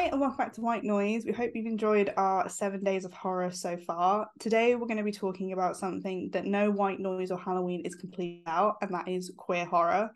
[0.00, 1.26] Hi, and welcome back to White Noise.
[1.26, 4.28] We hope you've enjoyed our seven days of horror so far.
[4.38, 7.96] Today, we're going to be talking about something that no white noise or Halloween is
[7.96, 10.10] complete about, and that is queer horror.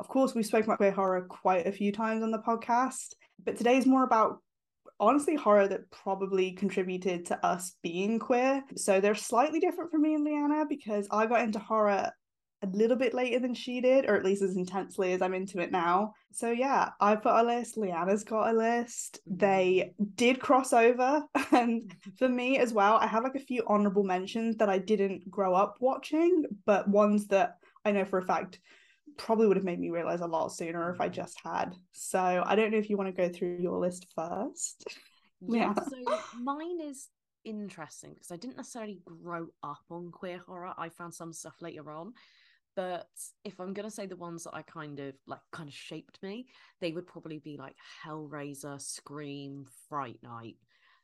[0.00, 3.12] Of course, we've spoken about queer horror quite a few times on the podcast,
[3.44, 4.38] but today's more about
[4.98, 8.64] honestly horror that probably contributed to us being queer.
[8.76, 12.10] So they're slightly different for me and Leanna because I got into horror
[12.62, 15.60] a little bit later than she did, or at least as intensely as I'm into
[15.60, 16.14] it now.
[16.32, 19.20] So yeah, I put a list, Leanna's got a list.
[19.28, 19.38] Mm-hmm.
[19.38, 21.24] They did cross over.
[21.50, 25.28] And for me as well, I have like a few honorable mentions that I didn't
[25.30, 28.60] grow up watching, but ones that I know for a fact
[29.16, 31.14] probably would have made me realize a lot sooner if I mm-hmm.
[31.14, 31.74] just had.
[31.92, 34.84] So I don't know if you want to go through your list first.
[35.40, 37.10] Yeah, so mine is
[37.44, 40.74] interesting because I didn't necessarily grow up on queer horror.
[40.76, 42.12] I found some stuff later on.
[42.78, 43.08] But
[43.42, 46.46] if I'm gonna say the ones that I kind of like kind of shaped me,
[46.80, 50.58] they would probably be like Hellraiser, Scream, Fright Night,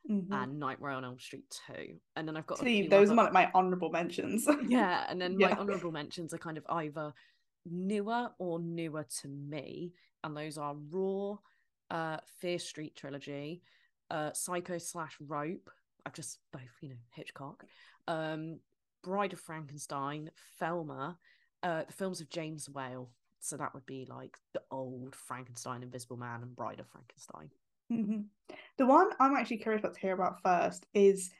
[0.09, 0.31] Mhm.
[0.31, 1.99] and Nightmare on Elm Street 2.
[2.15, 4.47] And then I've got See, those are other- my, my honorable mentions.
[4.69, 7.13] yeah, and then my honorable mentions are kind of either
[7.65, 9.91] newer or newer to me,
[10.23, 11.39] and those are Raw,
[11.89, 13.63] uh, Fear Street trilogy,
[14.11, 15.69] uh, Psycho slash Rope.
[16.05, 17.65] I've just both, you know, Hitchcock,
[18.07, 18.61] um,
[19.03, 21.19] Bride of Frankenstein, Thelma,
[21.65, 23.09] uh, the films of James Whale.
[23.39, 27.49] So that would be like the old Frankenstein, Invisible Man, and Bride of Frankenstein.
[27.91, 28.25] Mhm.
[28.77, 31.31] The one I'm actually curious about to hear about first is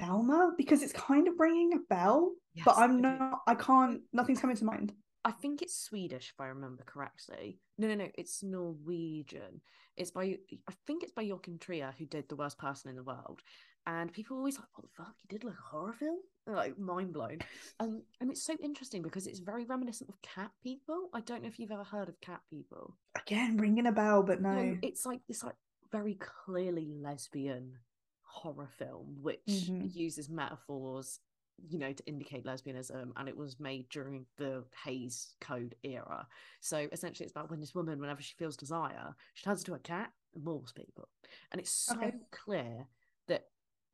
[0.00, 2.32] Thelma because it's kind of ringing a bell,
[2.64, 3.42] but I'm not.
[3.46, 4.02] I can't.
[4.12, 4.92] Nothing's coming to mind.
[5.24, 7.58] I think it's Swedish if I remember correctly.
[7.78, 9.62] No, no, no, it's Norwegian.
[9.96, 10.38] It's by
[10.68, 13.40] I think it's by Joachim Trier who did The Worst Person in the World.
[13.86, 15.14] And people are always like, what the fuck?
[15.20, 16.18] He did like a horror film?
[16.46, 17.38] Like mind blown.
[17.80, 21.08] Um, and it's so interesting because it's very reminiscent of Cat People.
[21.14, 22.96] I don't know if you've ever heard of Cat People.
[23.16, 24.76] Again, ringing a bell, but no.
[24.82, 25.56] It's like this like
[25.90, 27.78] very clearly lesbian
[28.22, 29.94] horror film which Mhm.
[29.94, 31.20] uses metaphors
[31.68, 36.26] you know to indicate lesbianism and it was made during the Hays Code era
[36.60, 39.78] so essentially it's about when this woman whenever she feels desire she turns into a
[39.78, 41.08] cat and maulds people
[41.52, 42.12] and it's so Okay.
[42.32, 42.88] clear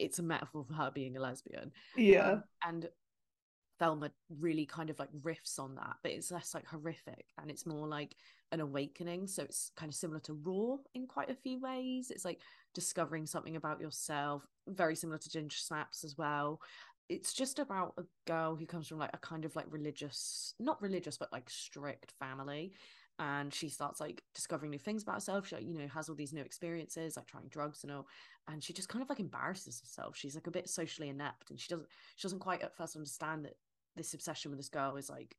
[0.01, 2.33] it's a metaphor for her being a lesbian yeah.
[2.33, 2.89] um, and
[3.81, 7.65] Thelma really kind of like riffs on that, but it's less like horrific and it's
[7.65, 8.15] more like
[8.53, 9.27] an awakening.
[9.27, 12.11] So it's kind of similar to Raw in quite a few ways.
[12.11, 12.41] It's like
[12.75, 16.61] discovering something about yourself, very similar to Ginger Snaps as well.
[17.09, 20.81] It's just about a girl who comes from like a kind of like religious, not
[20.83, 22.75] religious, but like strict family.
[23.21, 25.47] And she starts like discovering new things about herself.
[25.49, 28.09] She, like, you know, has all these new experiences, like trying drugs and all.
[28.49, 30.17] And she just kind of like embarrasses herself.
[30.17, 33.45] She's like a bit socially inept, and she doesn't she doesn't quite at first understand
[33.47, 33.57] that
[33.97, 35.37] this obsession with this girl is like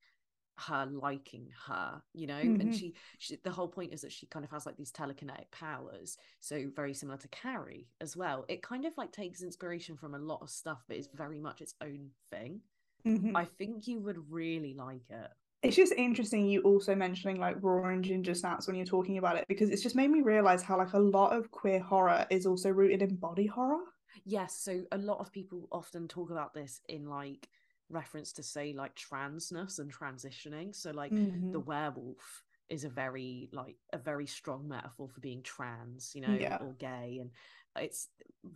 [0.59, 2.75] her liking her you know and Mhm.
[2.75, 6.17] she, she the whole point is that she kind of has like these telekinetic powers
[6.39, 10.19] so very similar to carrie as well it kind of like takes inspiration from a
[10.19, 12.61] lot of stuff but it's very much its own thing
[13.05, 13.35] Mhm.
[13.35, 15.31] i think you would really like it
[15.63, 19.37] It's just interesting you also mentioning like raw and ginger snaps when you're talking about
[19.37, 22.45] it because it's just made me realize how like a lot of queer horror is
[22.47, 23.83] also rooted in body horror.
[24.25, 27.49] yes so a lot of people often talk about this in like
[27.89, 31.21] reference to say like transness and transitioning so like
[31.51, 31.65] the Mhm.
[31.65, 36.57] werewolf is a very like a very strong metaphor for being trans you know Yeah.
[36.59, 37.31] or gay and
[37.77, 38.07] it's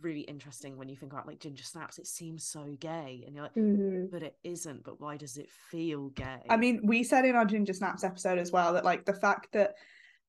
[0.02, 3.44] really interesting when you think about like ginger snaps it seems so gay and you're
[3.44, 7.36] like but it isn't but why does it feel gay I mean, we said in
[7.36, 9.74] our Ginger Snaps episode as well that like the fact that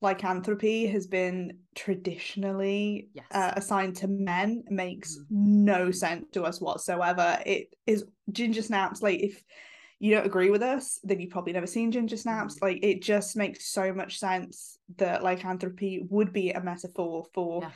[0.02, 3.26] lycanthropy has been traditionally Yes.
[3.32, 5.26] uh, assigned to men makes Mhm.
[5.30, 7.42] no sense to us whatsoever.
[7.46, 9.44] It is Ginger Snaps like if
[10.00, 12.56] you don't agree with us, then you've probably never seen Ginger Snaps.
[12.56, 12.62] Mhm.
[12.62, 17.72] Like it just makes so much sense that lycanthropy would be a metaphor for Yeah.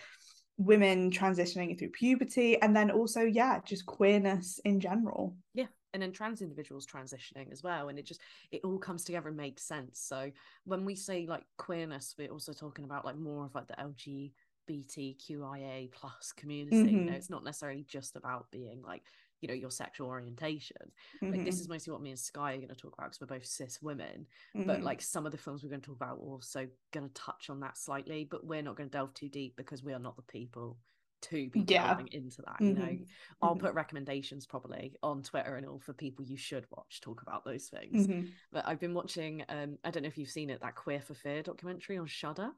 [0.66, 5.36] Women transitioning through puberty and then also yeah, just queerness in general.
[5.54, 8.22] yeah and then trans individuals transitioning as well and it just
[8.52, 10.32] it all comes together and makes sense so
[10.64, 14.32] when we say like queerness we're also talking about like more of like the
[14.70, 17.16] lgbtqia plus community you know Mhm.
[17.18, 19.04] it's not necessarily just about being like
[19.42, 20.92] you know your sexual orientation
[21.32, 23.22] like Mhm, this is mostly what me and sky are going to talk about because
[23.22, 24.26] we're both cis women
[24.66, 24.84] but mhm.
[24.84, 27.50] like some of the films we're going to talk about are also going to touch
[27.50, 30.16] on that slightly but we're not going to delve too deep because we are not
[30.16, 30.78] the people
[31.22, 31.68] to be Yeah.
[31.78, 33.08] delving into that you know Mhm.
[33.42, 33.56] i'll Mhm.
[33.56, 37.68] put recommendations probably on twitter and all for people you should watch talk about those
[37.68, 38.42] things Mhm.
[38.52, 41.14] but i've been watching um i don't know if you've seen it that queer for
[41.14, 42.52] fear documentary on shudder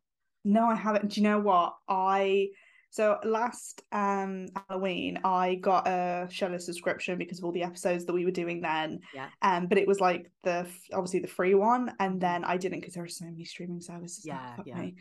[0.46, 1.10] No, I haven't.
[1.14, 1.78] Do you know what?
[1.88, 2.50] I
[2.94, 8.14] so last um Halloween I got a Shudder subscription because of all the episodes that
[8.14, 9.00] we were doing then.
[9.16, 9.30] Yeah.
[9.42, 12.20] Um, but it was like the obviously the free one, and Mhm.
[12.22, 14.24] then I didn't because there are so many streaming services.
[14.26, 14.76] Yeah, yeah.
[14.80, 14.96] me.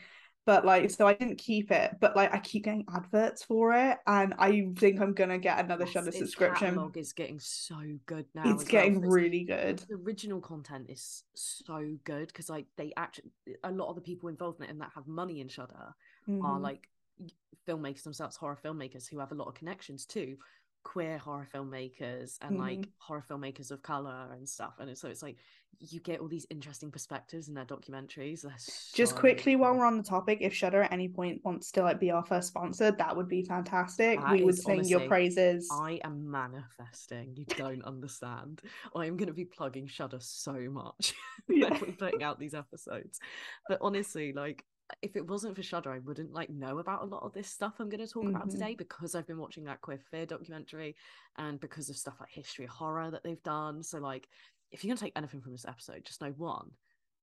[0.47, 3.99] but like so I didn't keep it, but like I keep getting adverts for it,
[4.07, 6.69] and I think I'm gonna get another Yes, Shudder subscription.
[6.69, 8.51] Catalog is getting so good now.
[8.55, 9.81] It's getting well, really good.
[9.89, 13.31] The original content is so good because like they actually
[13.63, 15.95] a lot of the people involved in it and that have money in Shudder
[16.29, 16.63] are Mhm.
[16.63, 16.89] like
[17.69, 20.37] filmmakers themselves, horror filmmakers who have a lot of connections to
[20.85, 22.93] queer horror filmmakers and like Mhm.
[22.99, 24.75] horror filmmakers of color and stuff.
[24.81, 25.39] And so it's like
[25.79, 28.43] you get all these interesting perspectives in their documentaries.
[28.43, 28.51] They're
[28.93, 31.83] Just so quickly while we're on the topic, if Shudder at any point wants to
[31.83, 34.19] like be our first sponsor, that would be fantastic.
[34.21, 35.69] That we would sing your praises.
[35.73, 37.37] I am manifesting.
[37.37, 38.61] You don't understand.
[38.95, 41.15] I am going to be plugging Shudder so much
[41.49, 41.71] Yeah.
[41.71, 43.21] when we're putting out these episodes.
[43.69, 44.65] But honestly, like,
[45.01, 47.75] if it wasn't for Shudder, I wouldn't like know about a lot of this stuff
[47.79, 48.53] I'm going to talk about Mhm.
[48.53, 50.97] today because I've been watching that Queer Fear documentary
[51.37, 53.83] and because of stuff like history of horror that they've done.
[53.83, 54.29] So, like,
[54.71, 56.71] if you're going to take anything from this episode, just know one,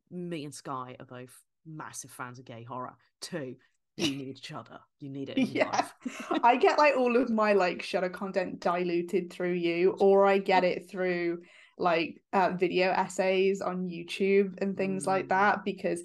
[0.09, 2.95] me and Sky are both massive fans of gay horror.
[3.21, 3.55] Two,
[3.97, 4.79] you need Shudder.
[4.99, 5.67] You need it in Yeah.
[5.67, 5.93] life.
[6.43, 10.63] I get like all of my like Shudder content diluted through you, or I get
[10.63, 11.43] it through
[11.77, 15.29] like uh, video essays on YouTube and things like Mm.
[15.29, 15.65] that.
[15.65, 16.03] Because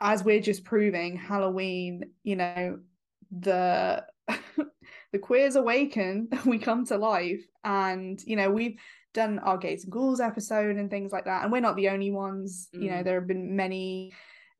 [0.00, 2.78] as we're just proving, Halloween, you know,
[3.30, 4.04] the
[5.12, 8.78] the queers awaken, we come to life, and you know we've
[9.14, 12.10] done our gays and ghouls episode and things like that, and we're not the only
[12.10, 12.68] ones.
[12.72, 13.04] You know, Mm.
[13.04, 14.12] there have been many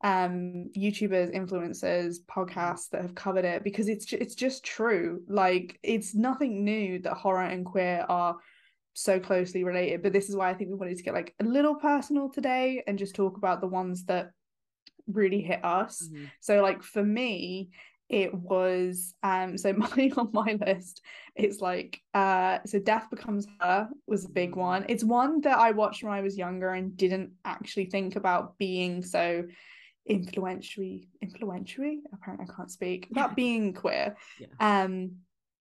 [0.04, 6.14] um youtubers influencers podcasts that have covered it because it's it's just true like it's
[6.14, 8.36] nothing new that horror and queer are
[8.92, 11.44] so closely related but this is why i think we wanted to get like a
[11.44, 14.32] little personal today and just talk about the ones that
[15.06, 16.30] really hit us Mhm.
[16.40, 17.70] so like for me
[18.08, 21.02] it was um so mine on my list
[21.34, 24.56] it's like uh so death becomes her was a big Mm.
[24.56, 28.56] one it's one that i watched when i was younger and didn't actually think about
[28.58, 29.44] being so
[30.08, 34.46] influential influential apparently i can't speak about being queer Yeah.
[34.60, 35.16] um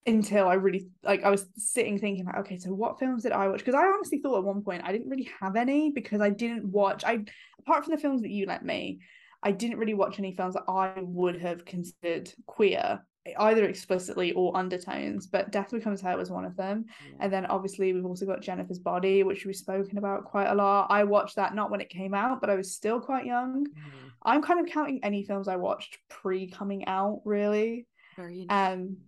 [0.06, 3.48] until i really like i was sitting thinking like okay so what films did i
[3.48, 6.30] watch because i honestly thought at one point i didn't really have any because i
[6.30, 7.24] didn't watch i
[7.60, 8.98] apart from the films that you let me
[9.44, 13.00] i didn't really watch any films that i would have considered queer
[13.38, 17.16] either explicitly or undertones but death becomes her was one of them Yeah.
[17.20, 20.88] and then obviously we've also got Jennifer's Body, which we've spoken about quite a lot.
[20.90, 23.64] I watched that not when it came out, but I was still quite young.
[23.66, 24.10] Mhm.
[24.24, 27.86] I'm kind of counting any films I watched pre coming out, really.
[28.14, 28.98] Very Um.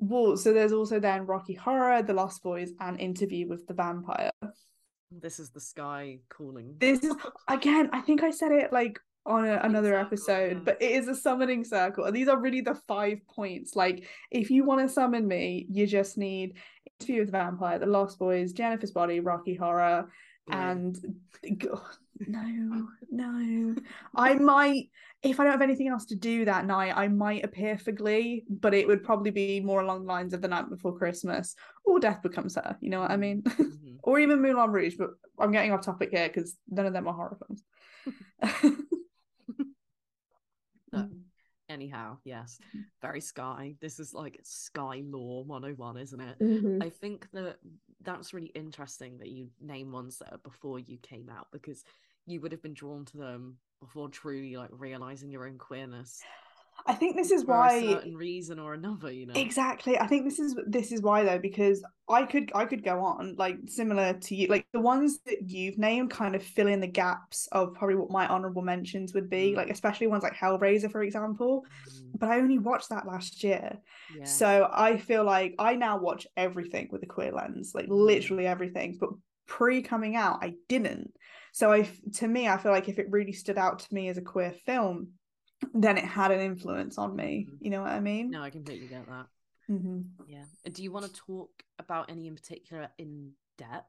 [0.00, 4.32] Well, so there's also then Rocky Horror, The Lost Boys, and Interview with the Vampire.
[5.12, 6.74] This is the sky calling.
[6.78, 7.14] This is
[7.46, 10.62] again, I think I said it like on a, another episode, yeah.
[10.64, 12.04] but it is a summoning circle.
[12.04, 13.76] And these are really the five points.
[13.76, 16.56] Like, if you want to summon me, you just need
[17.00, 20.10] Interview with the Vampire, The Lost Boys, Jennifer's Body, Rocky Horror,
[20.50, 20.96] and
[21.44, 21.68] g-
[22.26, 23.74] no, no.
[24.14, 24.90] I might,
[25.22, 28.44] if I don't have anything else to do that night, I might appear for Glee,
[28.48, 31.54] but it would probably be more along the lines of The Night Before Christmas
[31.84, 32.76] or Death Becomes Her.
[32.80, 33.42] You know what I mean?
[33.42, 33.96] Mhm.
[34.02, 37.14] or even Moulin Rouge, but I'm getting off topic here because none of them are
[37.14, 37.62] horror films.
[41.72, 42.58] Anyhow, yes,
[43.00, 43.74] very sky.
[43.80, 46.38] This is like sky law 101, isn't it?
[46.38, 46.84] Mhm.
[46.84, 47.56] I think that
[48.02, 51.82] that's really interesting that you name ones that are before you came out because
[52.26, 56.22] you would have been drawn to them before truly like realizing your own queerness
[56.86, 59.34] I think this is for a why certain reason or another, you know.
[59.34, 59.98] Exactly.
[59.98, 63.34] I think this is this is why though because I could I could go on
[63.38, 66.86] like similar to you like the ones that you've named kind of fill in the
[66.86, 69.56] gaps of probably what my honorable mentions would be Mm.
[69.56, 73.78] like especially ones like Hellraiser for example Mm, but I only watched that last year
[74.08, 74.24] yeah.
[74.24, 77.96] so I feel like I now watch everything with a queer lens like Mm.
[78.06, 79.10] literally everything but
[79.46, 81.12] pre coming out I didn't
[81.52, 84.18] so I, to me I feel like if it really stood out to me as
[84.18, 85.12] a queer film
[85.74, 87.56] then it had an influence on me Mhm.
[87.60, 89.26] you know what I mean no, I completely get that.
[89.70, 90.00] Mm-hmm.
[90.26, 90.44] Yeah.
[90.70, 93.88] Do you want to talk about any in particular in depth?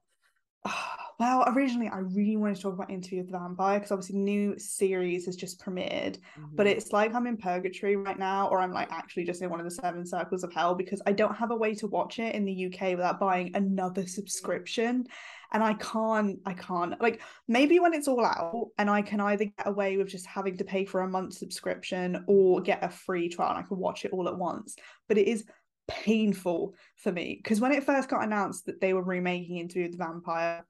[1.20, 4.58] Well, originally I really wanted to talk about Interview with the Vampire because obviously new
[4.58, 6.18] series has just premiered,
[6.53, 6.72] but Mhm.
[6.72, 9.63] it's like I'm in purgatory right now, or I'm like actually just in one of
[9.65, 12.46] the seven circles of hell because I don't have a way to watch it in
[12.46, 15.06] the UK without buying another subscription.
[15.53, 19.45] And I can't, I can't like maybe when it's all out and I can either
[19.45, 23.29] get away with just having to pay for a month subscription or get a free
[23.29, 24.75] trial and I can watch it all at once.
[25.07, 25.45] But it is
[25.88, 29.91] painful for me because when it first got announced that they were remaking Interview with
[29.91, 30.65] the Vampire,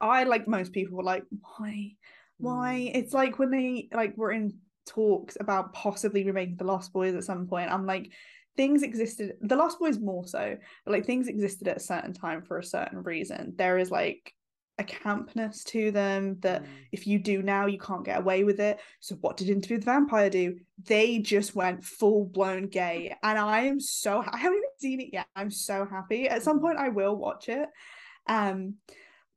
[0.00, 1.92] I like most people were like, why?
[2.38, 2.90] Why?
[2.92, 2.96] Mm.
[2.96, 4.54] It's like when they like were in
[4.86, 7.70] talks about possibly remaking The Lost Boys at some point.
[7.70, 8.10] I'm like,
[8.56, 9.36] things existed.
[9.40, 12.64] The Lost Boys more so, but like things existed at a certain time for a
[12.64, 13.54] certain reason.
[13.56, 14.32] There is like
[14.78, 16.66] a campness to them that Mm.
[16.92, 18.80] if you do now, you can't get away with it.
[19.00, 20.58] So, what did Interview the Vampire do?
[20.84, 23.14] They just went full blown gay.
[23.22, 25.26] And I am so, I haven't even seen it yet.
[25.36, 26.28] I'm so happy.
[26.28, 26.62] At some Mhm.
[26.62, 27.68] point, I will watch it.
[28.26, 28.76] Um,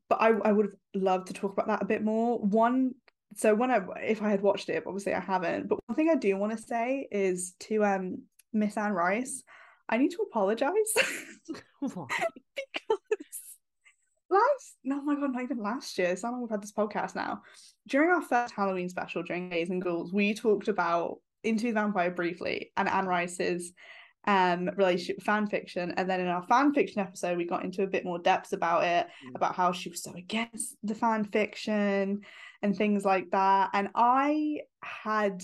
[0.07, 2.39] but I, I would have loved to talk about that a bit more.
[2.39, 2.95] One,
[3.35, 5.67] so when I, if I had watched it, obviously I haven't.
[5.67, 8.21] But one thing I do want to say is to um
[8.55, 9.43] Miss Anne Rice,
[9.89, 10.73] I need to apologize
[11.81, 12.17] because
[14.29, 16.09] last, no, my god, not even last year.
[16.09, 17.41] It's how long we've had this podcast now.
[17.87, 22.11] During our first Halloween special, during Gays and Ghouls, we talked about Into the Vampire
[22.11, 23.73] briefly and Anne Rice's
[24.27, 27.83] um relationship with fan fiction and then in our fan fiction episode we got into
[27.83, 29.35] a bit more depth about it Mm.
[29.35, 32.21] about how she was so against the fan fiction
[32.63, 35.43] and things like that and i had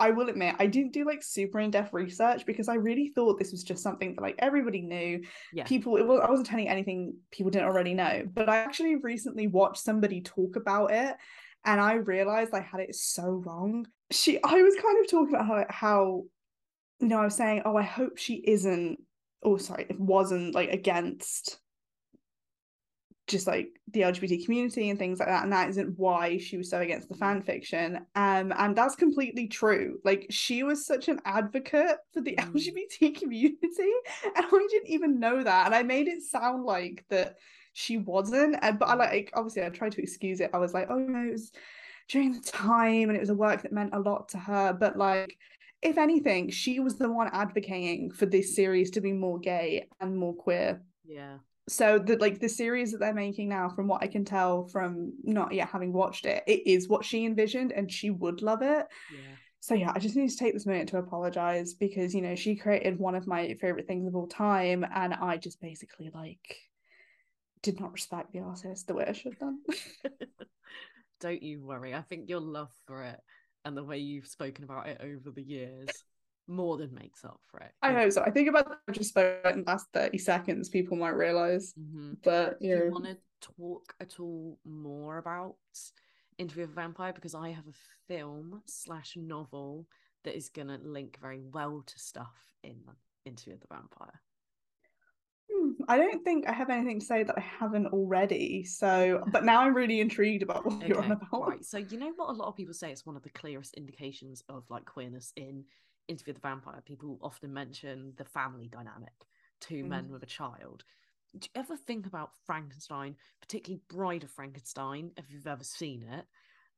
[0.00, 3.52] i will admit i didn't do like super in-depth research because i really thought this
[3.52, 5.64] was just something that like everybody knew Yeah.
[5.64, 9.46] people it was i wasn't telling anything people didn't already know but i actually recently
[9.46, 11.14] watched somebody talk about it
[11.64, 15.46] and i realized i had it so wrong she i was kind of talking about
[15.46, 16.24] how, how
[17.00, 18.98] you know i was saying oh i hope she isn't
[19.42, 21.58] oh sorry it wasn't like against
[23.30, 26.70] just like the lgbt community and things like that and that isn't why she was
[26.70, 31.20] so against the fan fiction um and that's completely true like she was such an
[31.24, 32.54] advocate for the Mm.
[32.54, 33.92] lgbt community
[34.36, 37.36] and i didn't even know that and i made it sound like that
[37.72, 38.96] she wasn't and but i Mm.
[38.96, 41.52] like obviously i tried to excuse it i was like oh no it was
[42.08, 44.96] during the time and it was a work that meant a lot to her but
[44.96, 45.36] like
[45.82, 50.16] if anything she was the one advocating for this series to be more gay and
[50.16, 51.38] more queer Yeah.
[51.70, 55.12] So the like the series that they're making now from what i can tell from
[55.22, 58.86] not yet having watched it it is what she envisioned and she would love it
[59.12, 59.34] Yeah.
[59.60, 62.56] so yeah i just need to take this minute to apologize because you know she
[62.56, 66.56] created one of my favorite things of all time and i just basically like
[67.62, 69.58] did not respect the artist the way i should have done
[71.20, 71.94] Don't you worry.
[71.94, 73.20] I think your love for it
[73.66, 76.02] and the way you've spoken about it over the years
[76.50, 77.72] more than makes up for it.
[77.82, 80.96] i hope so i think about that just spoke in the last 30 seconds people
[80.96, 85.54] might realize hmm but Do you want to talk at all more about
[86.38, 87.12] Interview with a Vampire?
[87.12, 89.86] Because I have a film slash novel
[90.24, 92.76] that is going to link very well to stuff in
[93.24, 94.20] Interview with the Vampire.
[95.52, 98.64] Hmm, I don't think I have anything to say that I haven't already.
[98.64, 101.48] So, but now I'm really intrigued about what you're on about.
[101.48, 101.64] right.
[101.64, 104.42] So you know what a lot of people say it's one of the clearest indications
[104.48, 105.64] of like queerness in
[106.10, 106.82] Interview with the Vampire.
[106.84, 109.14] People often mention the family dynamic,
[109.60, 110.10] two men Mm.
[110.10, 110.84] with a child.
[111.38, 116.26] Do you ever think about Frankenstein, particularly Bride of Frankenstein, if you've ever seen it?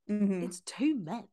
[0.09, 0.43] Mhm.
[0.43, 1.27] It's two men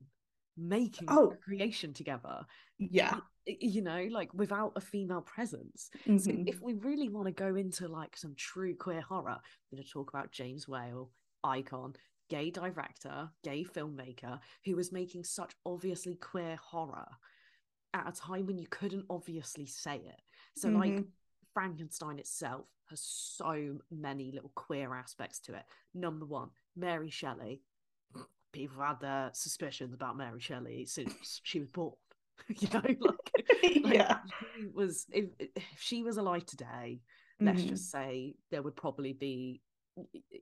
[0.56, 1.36] making Oh.
[1.41, 2.46] creation together.
[2.77, 3.20] Yeah.
[3.46, 5.89] You know, like without a female presence.
[6.06, 6.48] So Mhm.
[6.48, 9.89] if we really want to go into like some true queer horror, we're going to
[9.89, 11.12] talk about James Whale,
[11.44, 11.96] icon,
[12.29, 17.18] gay director, gay filmmaker, who was making such obviously queer horror
[17.93, 20.22] at a time when you couldn't obviously say it.
[20.55, 21.08] So like Mhm.
[21.53, 25.65] Frankenstein itself has so many little queer aspects to it.
[25.93, 27.62] Number one, Mary Shelley.
[28.51, 31.96] People had their suspicions about Mary Shelley since she was born.
[32.48, 33.31] you know, like,
[33.84, 34.19] like, yeah.
[34.74, 37.01] was if, if she was alive today,
[37.39, 37.67] let's Mhm.
[37.69, 39.62] just say there would probably be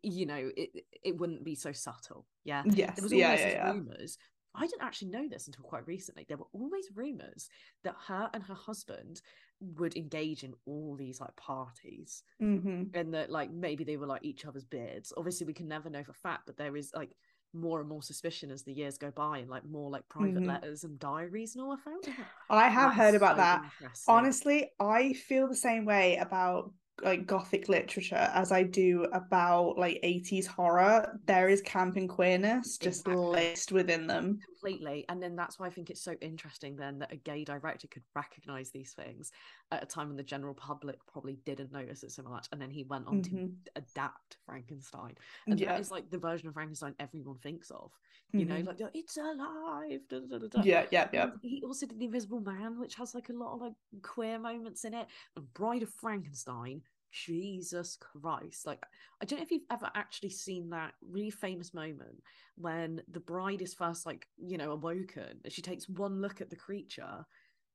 [0.03, 2.27] you know, it it wouldn't be so subtle.
[2.43, 2.63] Yeah.
[2.67, 2.95] Yes.
[2.95, 3.49] There was always Yeah.
[3.49, 3.71] Yeah.
[3.71, 4.17] rumors.
[4.57, 6.25] I didn't actually know this until quite recently.
[6.27, 7.49] There were always rumors
[7.83, 9.21] that her and her husband
[9.61, 12.95] would engage in all these like parties Mhm.
[12.95, 15.13] and that like maybe they were like each other's beards.
[15.17, 17.15] Obviously, we can never know for fact, but there is like
[17.53, 20.45] more and more suspicion as the years go by, and like more like private Mhm.
[20.45, 22.09] letters and diaries and all I found.
[22.49, 23.63] I have that heard about so that.
[24.07, 26.73] Honestly, I feel the same way about
[27.03, 31.19] like gothic literature as I do about like 80s horror.
[31.25, 33.07] There is camp and queerness just Exactly.
[33.07, 34.39] laced within them.
[34.45, 37.87] completely and then that's why i think it's so interesting then that a gay director
[37.87, 39.31] could recognize these things
[39.71, 42.69] at a time when the general public probably didn't notice it so much and then
[42.69, 43.55] he went on to Mhm.
[43.75, 45.15] adapt frankenstein
[45.49, 45.67] and Yeah.
[45.73, 47.91] that is like the version of frankenstein everyone thinks of
[48.35, 48.65] you know Mhm.
[48.67, 50.63] like "Oh, it's alive da, da, da.
[50.63, 50.87] Yeah.
[50.91, 51.09] Yeah.
[51.13, 51.31] Yeah.
[51.41, 54.85] He also did the invisible man which has like a lot of like queer moments
[54.85, 58.83] in it and bride of frankenstein jesus christ like
[59.21, 62.21] i don't know if you've ever actually seen that really famous moment
[62.55, 66.49] when the bride is first like you know awoken and she takes one look at
[66.49, 67.25] the creature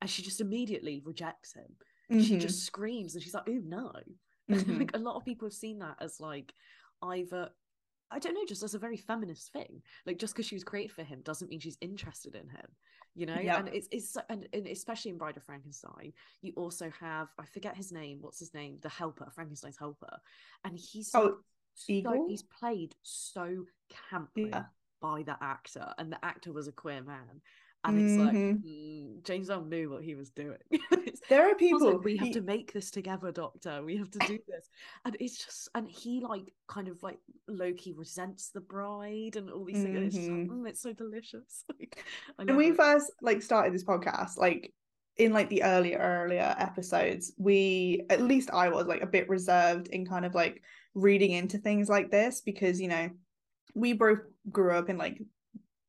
[0.00, 1.76] and she just immediately rejects him
[2.20, 2.40] she Mhm.
[2.40, 3.90] just screams and she's like oh no
[4.50, 4.78] Mhm.
[4.78, 6.52] like a lot of people have seen that as like
[7.02, 7.48] either
[8.12, 9.82] I don't know, just as a very feminist thing.
[10.06, 12.66] Like just because she was created for him doesn't mean she's interested in him,
[13.14, 13.34] you know.
[13.34, 17.76] And it's it's and, and especially in Bride of Frankenstein, you also have I forget
[17.76, 18.18] his name.
[18.20, 18.78] What's his name?
[18.82, 20.18] The helper, Frankenstein's helper,
[20.64, 21.38] and he's Oh,
[21.74, 23.64] so, he's played so
[24.10, 24.64] campy Yeah.
[25.00, 27.40] by the actor, and the actor was a queer man.
[27.84, 28.62] And it's like Mhm.
[28.64, 30.58] mm, James Bond knew what he was doing.
[31.28, 31.92] There are people.
[31.92, 33.82] like, we have he- to make this together, Doctor.
[33.84, 34.68] We have to do this,
[35.04, 39.64] and it's just, and he like kind of like lowkey resents the bride and all
[39.64, 39.98] these things.
[40.06, 40.48] It's, just, like, Mhm.
[40.48, 41.64] mm, it's so delicious.
[42.38, 42.76] Like, when we it.
[42.76, 44.72] first like started this podcast like
[45.16, 49.88] in like the earlier earlier episodes we at least i was like a bit reserved
[49.88, 50.62] in kind of like
[50.94, 53.10] reading into things like this because you know
[53.74, 54.20] we both
[54.50, 55.20] grew up in like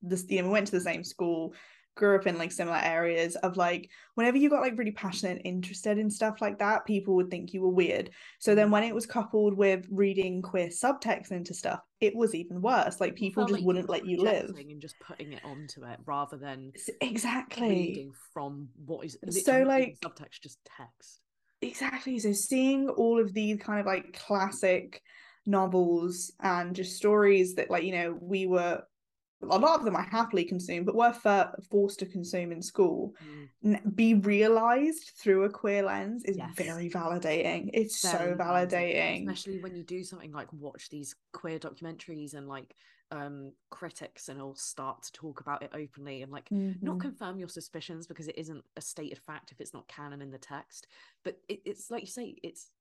[0.01, 1.53] this you know we went to the same school
[1.95, 5.45] grew up in like similar areas of like whenever you got like really passionate and
[5.45, 8.09] interested in stuff like that people would think you were weird.
[8.39, 8.71] So then mm.
[8.71, 13.00] when it was coupled with reading queer subtext into stuff it was even worse.
[13.00, 14.50] Like people just like wouldn't let you live.
[14.57, 17.69] and just putting it onto it rather than exactly.
[17.69, 21.21] reading from what is So, literally not even like- subtext, just text.
[21.62, 22.19] Exactly.
[22.19, 25.01] So seeing all of these kind of like classic
[25.45, 28.83] novels and just stories that like, you know, we were
[29.50, 33.15] a lot of them I happily consumed, but were for, forced to consume in school,
[33.21, 33.50] Mm,
[33.95, 36.53] be realized through a queer lens is Yes.
[36.57, 37.69] very validating.
[37.73, 42.47] It's very so validating, especially when you do something like watch these queer documentaries and
[42.47, 42.75] like
[43.12, 47.00] um critics and all start to talk about it openly and like not Mhm.
[47.00, 50.38] confirm your suspicions because it isn't a stated fact if it's not canon in the
[50.38, 50.88] text
[51.23, 52.71] but it, it's like you say it's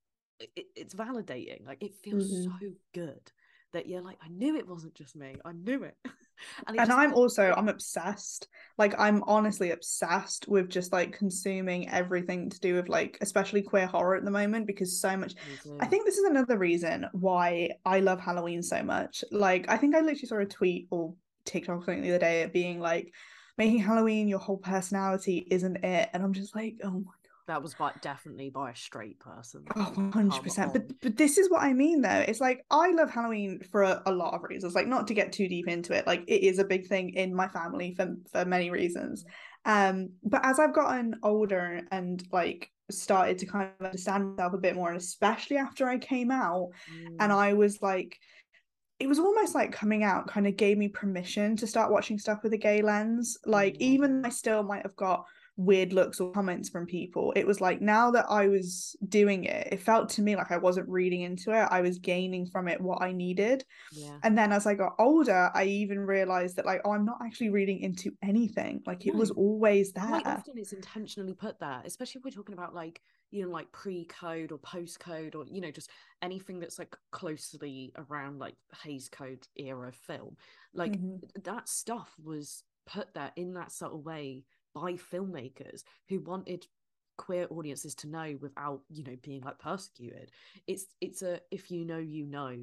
[0.40, 2.44] it, it's validating like it feels Mhm.
[2.60, 3.30] so good
[3.72, 5.96] that you're like i knew it wasn't just me i knew it
[6.66, 7.54] and, it and just I'm also.
[7.56, 8.48] I'm obsessed.
[8.78, 13.86] Like I'm honestly obsessed with just like consuming everything to do with like especially queer
[13.86, 15.34] horror at the moment because so much
[15.80, 19.24] I think this is another reason why I love Halloween so much.
[19.30, 21.14] Like, I think I literally saw a tweet or
[21.44, 23.12] TikTok or something the other day being like,
[23.58, 26.08] making Halloween your whole personality isn't it?
[26.12, 27.12] And I'm just like, oh my
[27.46, 30.72] that was by definitely by a straight person oh, 100%.
[30.72, 32.24] But but this is what I mean though.
[32.26, 34.74] It's like I love Halloween for a, a lot of reasons.
[34.74, 37.34] Like, not to get too deep into it, like it is a big thing in
[37.34, 39.24] my family for for many reasons.
[39.64, 44.58] Um, but as I've gotten older and like started to kind of understand myself a
[44.58, 46.70] bit more, and especially after I came out,
[47.18, 47.36] and Mm.
[47.36, 48.18] I was like,
[48.98, 52.42] it was almost like coming out kind of gave me permission to start watching stuff
[52.42, 53.36] with a gay lens.
[53.44, 53.86] Like, Yeah.
[53.88, 55.24] even I still might have got
[55.56, 59.68] weird looks or comments from people, it was like now that I was doing it,
[59.72, 62.80] it felt to me like I wasn't reading into it, I was gaining from it
[62.80, 63.64] what I needed.
[63.90, 67.18] yeah And then as I got older, I even realized that, like, oh, I'm not
[67.24, 68.82] actually reading into anything.
[68.86, 69.32] Like, it was No.
[69.32, 70.24] always quite there.
[70.26, 74.52] often it's intentionally put there especially if we're talking about like you know like pre-code
[74.52, 75.90] or post-code or you know just
[76.22, 80.36] anything that's like closely around like Hays Code era film
[80.74, 81.22] like Mhm.
[81.44, 86.66] that stuff was put there in that subtle way by filmmakers who wanted
[87.18, 90.30] queer audiences to know without you know being like persecuted
[90.66, 92.56] it's it's a if you know you know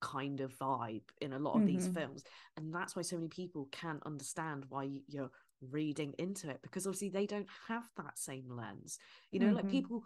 [0.00, 1.94] kind of vibe in a lot of these Mhm.
[1.94, 2.22] films
[2.58, 5.30] and that's why so many people can't understand why you're
[5.70, 8.98] reading into it because obviously they don't have that same lens
[9.30, 9.70] you know like Mhm.
[9.70, 10.04] people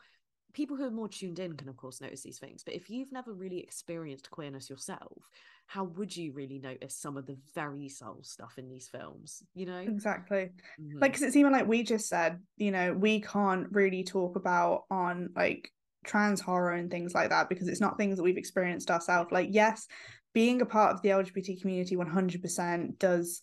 [0.53, 3.13] people who are more tuned in can of course notice these things but if you've
[3.13, 5.29] never really experienced queerness yourself
[5.67, 9.67] how would you really notice some of the very subtle stuff in these films you
[9.67, 10.51] know Exactly.
[10.81, 11.01] Mhm.
[11.01, 14.85] like because it's even like we just said you know we can't really talk about
[14.91, 15.71] on like
[16.05, 19.49] trans horror and things like that because it's not things that we've experienced ourselves like
[19.51, 19.87] yes
[20.33, 23.43] being a part of the lgbt community 100% does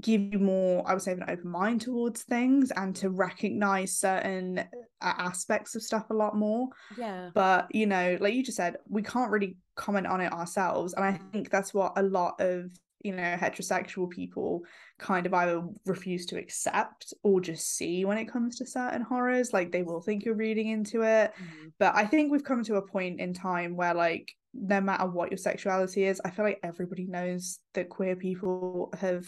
[0.00, 4.58] give you more i would say an open mind towards things and to recognize certain
[5.02, 6.68] uh, aspects of stuff a lot more.
[6.96, 7.30] Yeah.
[7.34, 10.92] But you know like you just said we can't really comment on it ourselves.
[10.94, 12.70] And i think that's what a lot of
[13.02, 14.62] you know heterosexual people
[14.98, 19.54] kind of either refuse to accept or just see when it comes to certain horrors.
[19.54, 21.32] Like they will think you're reading into it.
[21.40, 21.72] Mhm.
[21.78, 25.30] but i think we've come to a point in time where like no matter what
[25.30, 29.24] your sexuality is i feel like everybody knows that queer people have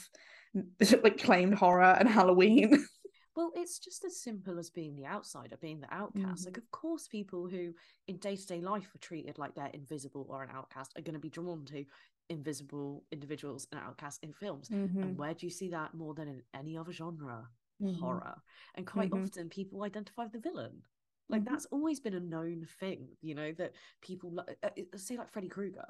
[1.03, 2.87] like claimed horror and halloween
[3.35, 6.47] Well, it's just as simple as being the outsider, being the outcast.
[6.47, 6.59] Like, Mhm.
[6.59, 7.75] of course, people who
[8.07, 11.15] in day to day life are treated like they're invisible or an outcast are going
[11.15, 11.85] to be drawn to
[12.29, 14.71] invisible individuals and outcasts in films.
[14.71, 17.49] Mhm, And where do you see that more than in any other genre?
[17.81, 18.37] mhm, Horror.
[18.75, 19.13] And quite Mhm.
[19.13, 20.83] often, people identify the villain.
[21.29, 21.45] Like, Mhm.
[21.45, 25.49] that's always been a known thing, you know, that people uh, uh, say, like Freddy
[25.49, 25.87] Krueger.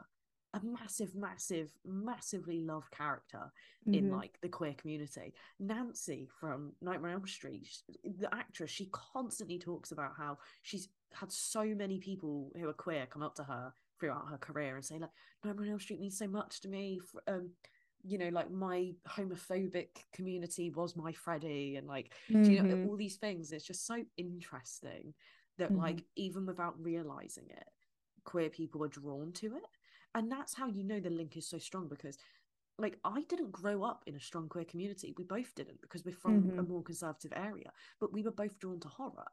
[0.55, 3.51] A massive, massive, massively loved character
[3.87, 4.11] in mhm.
[4.11, 5.33] like the queer community.
[5.59, 7.69] Nancy from Nightmare on Elm Street,
[8.05, 13.07] the actress, she constantly talks about how she's had so many people who are queer
[13.07, 15.11] come up to her throughout her career and say like
[15.43, 17.01] Nightmare on Elm Street means so much to me.
[17.27, 17.51] Um,
[18.03, 22.12] you know, like my homophobic community was my Freddy, and like
[22.43, 22.85] do you know Mhm.
[22.85, 23.53] all these things.
[23.53, 25.15] It's just so interesting
[25.57, 25.79] that Mhm.
[25.79, 27.69] like even without realizing it,
[28.25, 29.67] queer people are drawn to it
[30.14, 32.18] and that's how you know the link is so strong because
[32.79, 35.14] like I didn't grow up in a strong queer community.
[35.16, 36.59] We both didn't because we're from mm-hmm.
[36.59, 37.70] a more conservative area,
[38.01, 39.29] but we were both drawn to horror.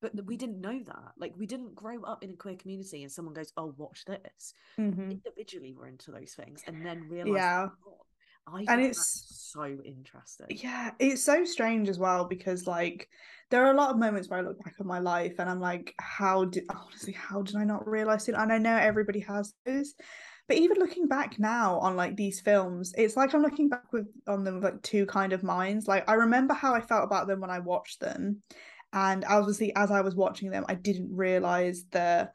[0.00, 1.12] But we didn't know that.
[1.16, 4.54] Like we didn't grow up in a queer community and someone goes, "Oh, watch this."
[4.78, 5.12] Mm-hmm.
[5.12, 7.68] Individually, we're into those things, and then realize, yeah.
[8.46, 10.46] I and it's so interesting.
[10.50, 13.08] Yeah, it's so strange as well because like
[13.50, 15.60] there are a lot of moments where I look back on my life and I'm
[15.60, 18.34] like, how did honestly, how did I not realize it?
[18.34, 19.94] And I know everybody has those,
[20.48, 24.06] but even looking back now on like these films, it's like I'm looking back with
[24.26, 25.88] on them with like two kind of minds.
[25.88, 28.42] Like I remember how I felt about them when I watched them,
[28.92, 32.30] and obviously as I was watching them, I didn't realize the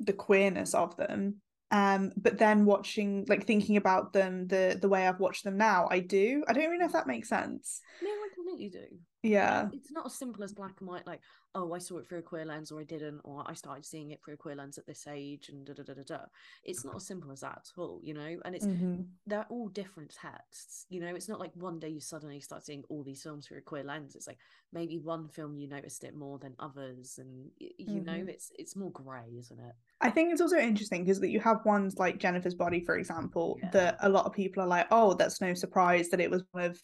[0.00, 1.40] the queerness of them.
[1.70, 5.86] Um, but then watching, like thinking about them the the way I've watched them now,
[5.90, 6.44] I do.
[6.48, 7.80] I don't even know if that makes sense.
[8.02, 8.86] No, I completely do.
[9.22, 11.06] Yeah, it's not as simple as black and white.
[11.06, 11.20] Like
[11.54, 14.10] oh, I saw it through a queer lens or I didn't, or I started seeing
[14.10, 16.24] it through a queer lens at this age and da da da da da.
[16.64, 19.02] It's not as simple as that at all, you know, and it's mm-hmm.
[19.26, 22.84] they're all different texts, you know, it's not like one day you suddenly start seeing
[22.88, 24.14] all these films through a queer lens.
[24.14, 24.38] It's like
[24.72, 28.04] maybe one film you noticed it more than others, and you mm-hmm.
[28.04, 29.74] know, it's it's more grey, isn't it?
[30.00, 33.58] I think it's also interesting because that you have ones like Jennifer's Body, for example,
[33.60, 33.70] yeah.
[33.70, 36.64] that a lot of people are like, oh, that's no surprise that it was one
[36.64, 36.80] of,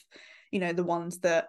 [0.51, 1.49] you know, the ones that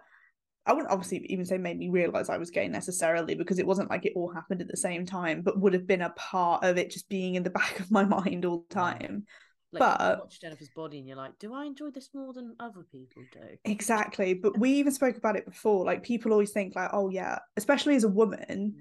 [0.64, 3.90] I wouldn't obviously even say made me realize I was gay necessarily because it wasn't
[3.90, 6.76] like it all happened at the same time, but would have been a part of
[6.76, 9.24] it just being in the back of my mind all the time.
[9.72, 12.84] Like but watch Jennifer's body and you're like, do I enjoy this more than other
[12.90, 13.40] people do?
[13.64, 14.34] Exactly.
[14.34, 15.84] But we even spoke about it before.
[15.84, 18.76] Like people always think like, oh yeah, especially as a woman,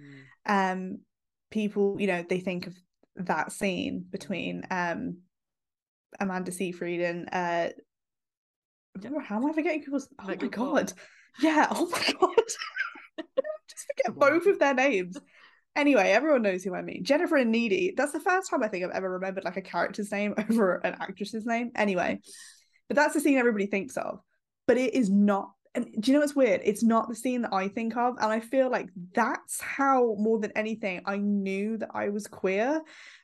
[0.47, 0.73] mm.
[0.73, 0.99] um,
[1.55, 2.75] people, you know, they think of
[3.15, 5.19] that scene between um
[6.19, 10.91] Amanda Seyfried and uh I don't know how am I forgetting people's oh my god.
[11.41, 11.67] Yeah.
[11.71, 12.45] Oh my god.
[13.69, 15.17] Just forget both of their names.
[15.77, 17.05] Anyway, everyone knows who I mean.
[17.05, 17.93] Jennifer and Needy.
[17.95, 20.95] That's the first time I think I've ever remembered like a character's name over an
[20.99, 21.71] actress's name.
[21.75, 22.19] Anyway,
[22.89, 24.19] but that's the scene everybody thinks of.
[24.67, 25.51] But it is not.
[25.75, 26.61] And do you know what's weird?
[26.63, 28.15] It's not the scene that I think of.
[28.19, 32.81] And I feel like that's how, more than anything, I knew that I was queer.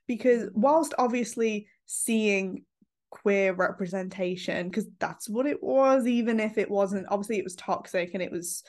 [0.07, 2.63] Because whilst obviously seeing
[3.11, 8.11] queer representation because that's what it was even if it wasn't obviously it was toxic
[8.13, 8.63] and it was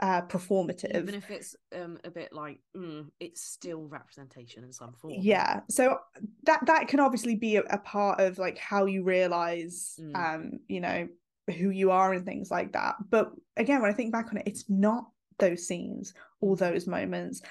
[0.00, 4.94] uh performative even if it's um a bit like mm, it's still representation in some
[4.94, 5.98] form yeah so
[6.44, 10.16] that that can obviously be a, a part of like how you realize mm.
[10.16, 11.06] um you know
[11.50, 14.46] who you are and things like that but again when i think back on it
[14.46, 15.04] it's not
[15.38, 16.58] those scenes mm.
[16.58, 17.42] those moments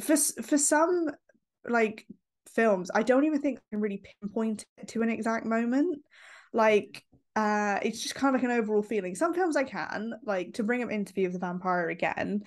[0.00, 1.10] for for some
[1.68, 2.06] like
[2.54, 6.00] films, I don't even think I can really pinpoint it to an exact moment.
[6.52, 9.14] Like, uh, it's just kind of like an overall feeling.
[9.14, 12.42] Some films I can, like to bring up Interview with the Vampire again,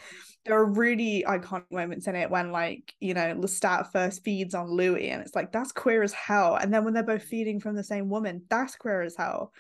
[0.46, 4.70] there are really iconic moments in it when, like, you know, Lestat first feeds on
[4.70, 6.56] Louis, and it's like that's queer as hell.
[6.56, 9.52] And then when they're both feeding from the same woman, that's queer as hell.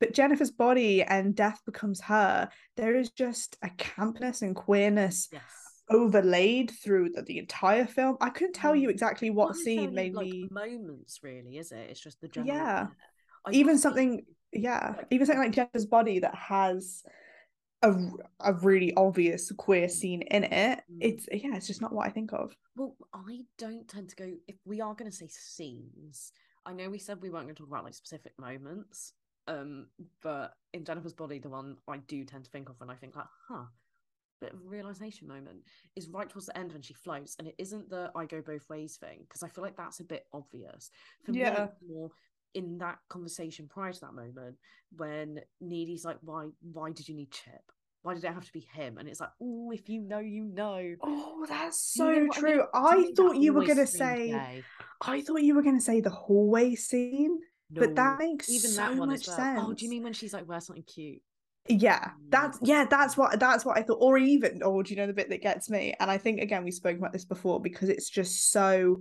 [0.00, 2.50] But Jennifer's body and death becomes her.
[2.76, 5.42] There is just a campness and queerness yes
[5.90, 8.16] overlaid through the, the entire film.
[8.20, 8.90] I couldn't tell you mm.
[8.90, 11.88] exactly what Not scene made like, me moments really, is it?
[11.90, 12.86] It's just the general Yeah.
[13.52, 17.02] Even something yeah, like, even something like Jennifer's body that has
[17.82, 17.94] a,
[18.40, 20.80] a really obvious queer scene in it.
[20.90, 20.98] Mm.
[21.00, 22.56] It's yeah, it's just not what I think of.
[22.74, 26.32] Well, I don't tend to go if we are going to say scenes.
[26.64, 29.12] I know we said we weren't going to talk about like specific moments,
[29.48, 29.86] um,
[30.22, 33.16] but in Jennifer's body, the one I do tend to think of when I think
[33.16, 33.64] like, huh,
[34.40, 35.60] bit of a realization moment
[35.94, 38.68] is right towards the end when she floats and it isn't the i go both
[38.68, 40.90] ways thing because i feel like that's a bit obvious.
[41.24, 41.68] For yeah.
[41.80, 42.10] me more
[42.54, 44.56] in that conversation prior to that moment
[44.96, 47.60] when needy's like why why did you need chip?
[48.02, 48.98] Why did it have to be him?
[48.98, 50.94] And it's like oh if you know you know.
[51.02, 53.10] Oh that's so you know true I, mean?
[53.10, 54.62] I thought you were gonna say
[55.02, 58.76] i thought you were gonna say the hallway scene no, but that makes even so
[58.76, 59.36] that one much well.
[59.36, 61.20] sense oh do you mean when she's like wear something cute
[61.68, 65.06] yeah that's yeah that's what that's what i thought or even or do you know
[65.06, 67.88] the bit that gets me and i think again we spoke about this before because
[67.88, 68.98] it's just so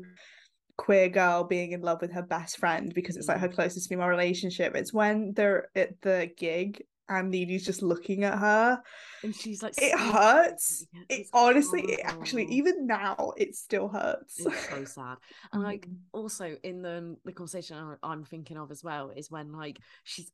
[0.78, 3.54] queer girl being in love with her best friend because it's like her mm.
[3.54, 8.82] closest female relationship it's when they're at the gig and Needy's just looking at her.
[9.24, 10.86] And she's like it hurts.
[11.10, 14.40] it honestly it actually even now it still hurts.
[14.40, 15.18] It's so sad.
[15.54, 15.96] And like mm.
[16.12, 20.32] also in the the conversation I'm thinking of as well is when like she's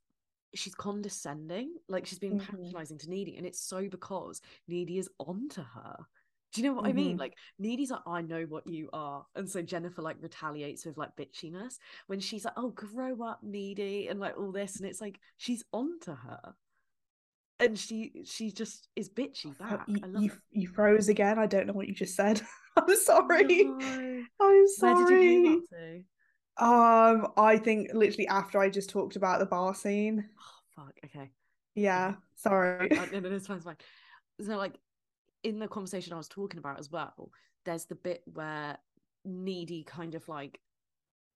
[0.54, 2.64] she's condescending, like she's being mm-hmm.
[2.64, 5.98] patronizing to Needy, and it's so because Needy is onto her.
[6.54, 6.90] Do you know what mm-hmm.
[6.90, 7.10] I mean?
[7.12, 7.20] Mm-hmm.
[7.20, 11.16] Like Needy's like, I know what you are, and so Jennifer like retaliates with like
[11.16, 11.76] bitchiness
[12.08, 15.64] when she's like, "Oh, grow up, Needy," and like all this, and it's like she's
[15.72, 16.54] onto her,
[17.60, 19.86] and she she just is bitchy back.
[19.88, 21.40] You, you, you, froze again.
[21.40, 22.42] I don't know what you just said.
[22.78, 23.64] I'm sorry.
[23.64, 24.24] No.
[24.42, 25.04] I'm sorry.
[25.04, 26.04] Where did you
[26.58, 30.26] Um, I think literally after I just talked about the bar scene.
[30.38, 30.94] Oh fuck.
[31.06, 31.32] Okay.
[31.76, 32.92] Yeah, sorry.
[32.92, 33.78] Uh, no, no, no, it's fine, it's fine.
[34.42, 34.76] So, like,
[35.44, 37.32] in the conversation I was talking about as well,
[37.66, 38.78] there's the bit where
[39.26, 40.60] Needy kind of like,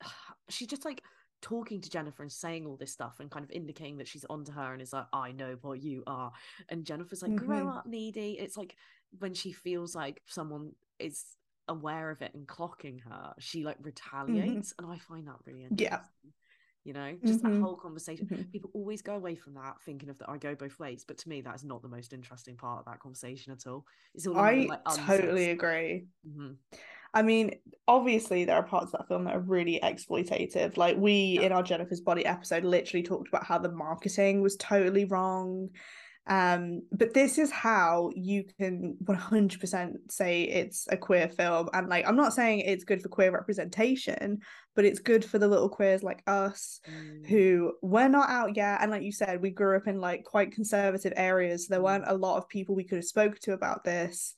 [0.50, 1.02] she's just like
[1.42, 4.52] talking to Jennifer and saying all this stuff and kind of indicating that she's onto
[4.52, 6.32] her and is like, I know what you are.
[6.70, 7.78] And Jennifer's like, grow Mhm.
[7.78, 8.38] up, Needy.
[8.40, 8.76] It's like
[9.20, 11.24] when she feels like someone is
[11.68, 14.74] aware of it and clocking her, she like retaliates.
[14.80, 15.88] And I find that really interesting.
[15.88, 16.02] Yeah.
[16.86, 17.54] You know, just Mhm.
[17.54, 18.52] that whole conversation Mhm.
[18.52, 21.30] people always go away from that thinking of that I go both ways, but to
[21.30, 23.88] me that is not the most interesting part of that conversation at all.
[24.14, 26.06] It's all I like, totally agree.
[26.26, 26.58] Mhm.
[27.16, 27.56] I mean,
[27.88, 30.78] obviously there are parts of that film that are really exploitative.
[30.78, 31.42] Like we Yeah.
[31.42, 35.72] in our Jennifer's Body episode literally talked about how the marketing was totally wrong.
[36.28, 41.70] Um, but this is how you can 100% say it's a queer film.
[41.74, 44.40] And like I'm not saying it's good for queer representation,
[44.76, 48.82] but it's good for the little queers like us Mm, who were not out yet.
[48.82, 51.68] And like you said, we grew up in like quite conservative areas.
[51.68, 51.84] So there Mm.
[51.84, 54.36] weren't a lot of people we could have spoke to about this.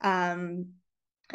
[0.00, 0.74] Um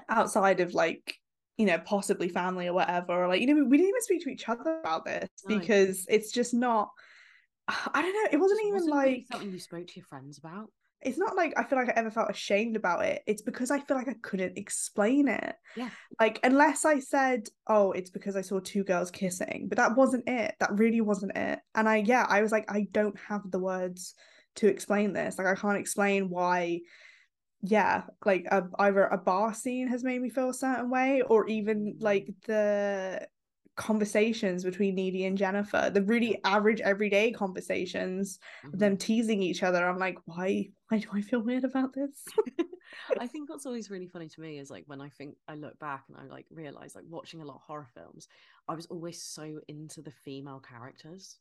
[0.10, 1.16] outside of like
[1.58, 4.30] you know possibly family or whatever or like you know we didn't even speak to
[4.30, 6.90] each other about this because it's just not
[7.93, 10.38] i don't know it wasn't just even wasn't like something you spoke to your friends
[10.38, 10.69] about.
[11.01, 13.80] it's not like i feel like i ever felt ashamed about it it's because i
[13.80, 15.89] feel like i couldn't explain it Yeah.
[16.19, 20.28] like unless i said oh it's because i saw two girls kissing but that wasn't
[20.28, 23.60] it that really wasn't it and i yeah i was like i don't have the
[23.60, 24.13] words
[24.56, 26.80] to explain this like i can't explain why
[27.62, 31.47] yeah like a, either a bar scene has made me feel a certain way or
[31.47, 33.28] even like the
[33.76, 38.80] conversations between needy and jennifer the really average everyday conversations Mhm.
[38.80, 42.24] them teasing each other i'm like why why do i feel weird about this
[43.20, 45.78] I think what's always really funny to me is like when I think I look
[45.80, 48.28] back and I like realize like watching a lot of horror films,
[48.70, 51.38] I was always so into the female characters.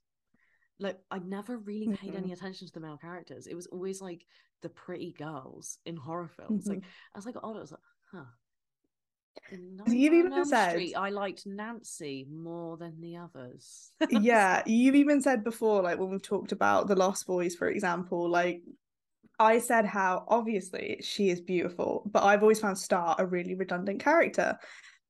[0.80, 3.46] Like I never really paid any attention to the male characters.
[3.46, 4.24] It was always like
[4.62, 6.66] the pretty girls in horror films.
[6.66, 6.82] Like
[7.14, 8.24] as I got older, I was like, huh.
[9.86, 13.92] You've even said- Street, I liked Nancy more than the others.
[14.10, 18.28] yeah you've even said before like when we've talked about the lost boys for example
[18.28, 18.62] like
[19.38, 24.00] i said how obviously she is beautiful but i've always found star a really redundant
[24.00, 24.56] character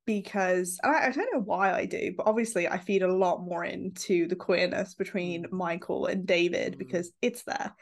[0.06, 3.42] because and I, I don't know why i do but obviously i feed a lot
[3.42, 5.52] more into the queerness between Mm.
[5.52, 6.78] michael and david Mm.
[6.78, 7.74] because it's there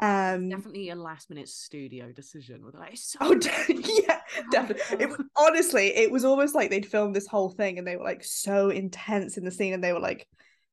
[0.00, 2.62] um Definitely a last minute studio decision.
[2.62, 4.96] They're like, so Oh, yeah, definitely.
[5.04, 8.04] It, was- honestly, it was almost like they'd filmed this whole thing and they were
[8.04, 10.26] like so intense in the scene, and they were like,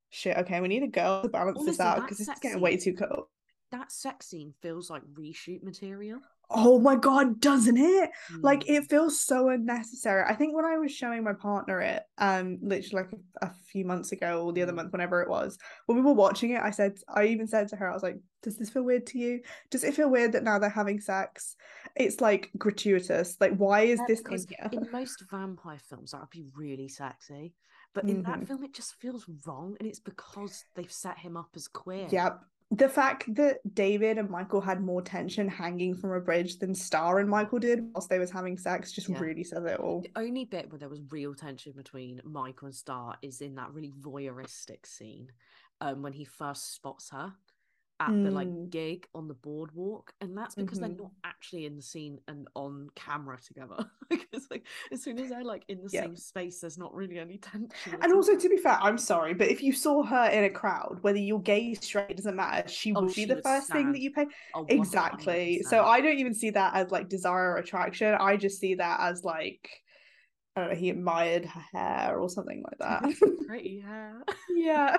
[0.09, 2.61] "Shit, okay, we need a girl to balance this out because this is getting scene-
[2.61, 3.29] way too cool."
[3.69, 6.19] that sex scene feels like reshoot material.
[6.49, 8.09] Oh my god, doesn't it?
[8.41, 8.69] Like Mm.
[8.69, 10.23] it feels so unnecessary.
[10.25, 13.83] I think when I was showing my partner it, um, literally like a, a few
[13.83, 14.73] months ago or the other Mm.
[14.73, 15.57] month, whenever it was,
[15.87, 18.17] when we were watching it, I said, I even said to her, I was like,
[18.43, 19.41] "Does this feel weird to you?
[19.71, 21.57] Does it feel weird that now they're having sex?
[21.97, 23.35] It's like gratuitous.
[23.41, 26.87] Like, why is Yeah, this in here?" in most vampire films that would be really
[26.87, 27.55] sexy,
[27.93, 28.23] but in Mhm.
[28.23, 32.11] that film it just feels wrong, and it's because they've set him up as queer.
[32.11, 32.43] Yep.
[32.69, 37.19] The fact that David and Michael had more tension hanging from a bridge than Star
[37.19, 39.19] and Michael did whilst they was having sex just Yeah.
[39.19, 40.01] really says it all.
[40.01, 43.71] The only bit where there was real tension between Michael and Star is in that
[43.73, 45.31] really voyeuristic scene,
[45.79, 47.33] um, when he first spots her
[47.99, 48.69] at the like Mm.
[48.69, 50.81] gig on the boardwalk, and that's because Mhm.
[50.81, 53.89] they're not actually in the scene and on camera together.
[54.09, 56.01] because like as soon as they're like in the Yeah.
[56.01, 57.93] same space, there's not really any tension.
[58.01, 60.99] And also, to be fair, I'm sorry, but if you saw her in a crowd,
[61.01, 62.67] whether you're gay, straight, doesn't matter.
[62.69, 64.25] She Oh, would be the first thing that you pay.
[64.53, 65.63] Oh, Exactly.
[65.63, 68.15] So I don't even see that as like desire or attraction.
[68.19, 69.69] I just see that as like,
[70.55, 73.03] I don't know, he admired her hair or something like that.
[73.47, 74.23] pretty hair.
[74.55, 74.97] yeah.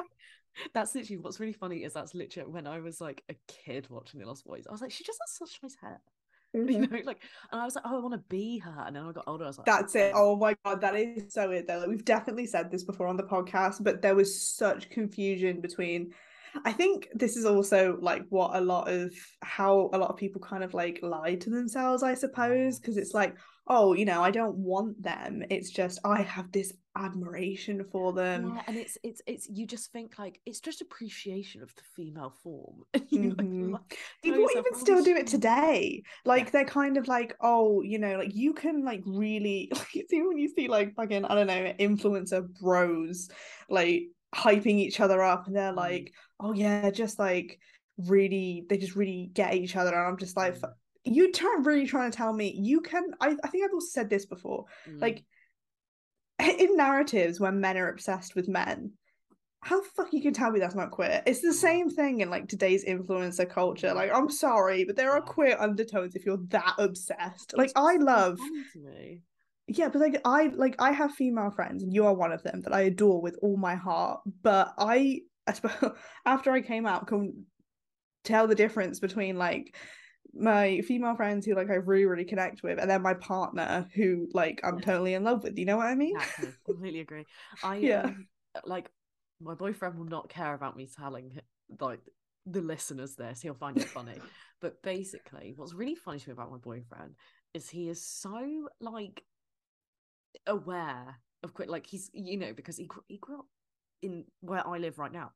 [0.74, 4.20] That's literally what's really funny is that's literally when I was like a kid watching
[4.20, 4.66] The Lost Boys.
[4.68, 6.00] I was like, she just has such nice hair.
[6.54, 6.90] You Mhm.
[6.90, 8.84] know, like, and I was like, oh, I want to be her.
[8.86, 10.12] And then I got older, I was like, That's it.
[10.14, 11.78] Oh my god, that is so it though.
[11.80, 16.14] Like, we've definitely said this before on the podcast, but there was such confusion between
[16.64, 20.40] I think this is also like what a lot of how a lot of people
[20.40, 23.36] kind of like lie to themselves, I suppose, because it's like,
[23.70, 25.44] oh, you know, I don't want them.
[25.50, 28.54] It's just I have this admiration for them.
[28.56, 32.34] yeah, and it's it's it's you just think like it's just appreciation of the female
[32.42, 32.82] form.
[33.10, 33.78] You like, li-
[34.22, 36.02] People yourself, even "Oh, still do it today.
[36.24, 36.50] Like Yeah.
[36.52, 40.28] they're kind of like, oh, you know, like you can like really like it's even
[40.28, 43.28] when you see like fucking, I don't know, influencer bros
[43.68, 44.04] like
[44.34, 45.76] hyping each other up and they're Mm.
[45.76, 47.58] like, oh yeah, just like
[47.98, 49.90] really they just really get each other.
[49.94, 50.70] And I'm just like, Mm.
[51.08, 54.10] You try really trying to tell me you can I, I think I've also said
[54.10, 54.64] this before.
[54.88, 55.00] Mm.
[55.00, 55.24] Like
[56.40, 58.92] in narratives when men are obsessed with men
[59.60, 62.30] how the fuck you can tell me that's not queer it's the same thing in
[62.30, 66.74] like today's influencer culture like i'm sorry but there are queer undertones if you're that
[66.78, 68.38] obsessed like i love
[69.66, 72.60] yeah but like i like i have female friends and you are one of them
[72.62, 75.92] that i adore with all my heart but i I suppose
[76.24, 77.44] after i came out can
[78.22, 79.74] tell the difference between like
[80.34, 84.28] my female friends who like I really really connect with, and then my partner who
[84.32, 84.84] like I'm yeah.
[84.84, 85.58] totally in love with.
[85.58, 86.16] You know what I mean?
[86.16, 86.48] Exactly.
[86.66, 87.24] Completely agree.
[87.62, 88.04] I yeah.
[88.04, 88.26] Um,
[88.64, 88.90] like
[89.40, 91.38] my boyfriend will not care about me telling
[91.80, 92.00] like
[92.46, 93.40] the listeners this.
[93.42, 94.20] He'll find it funny.
[94.60, 97.14] but basically, what's really funny to me about my boyfriend
[97.54, 99.22] is he is so like
[100.46, 101.68] aware of quit.
[101.68, 103.46] Like he's you know because he he grew up
[104.02, 105.32] in where I live right now.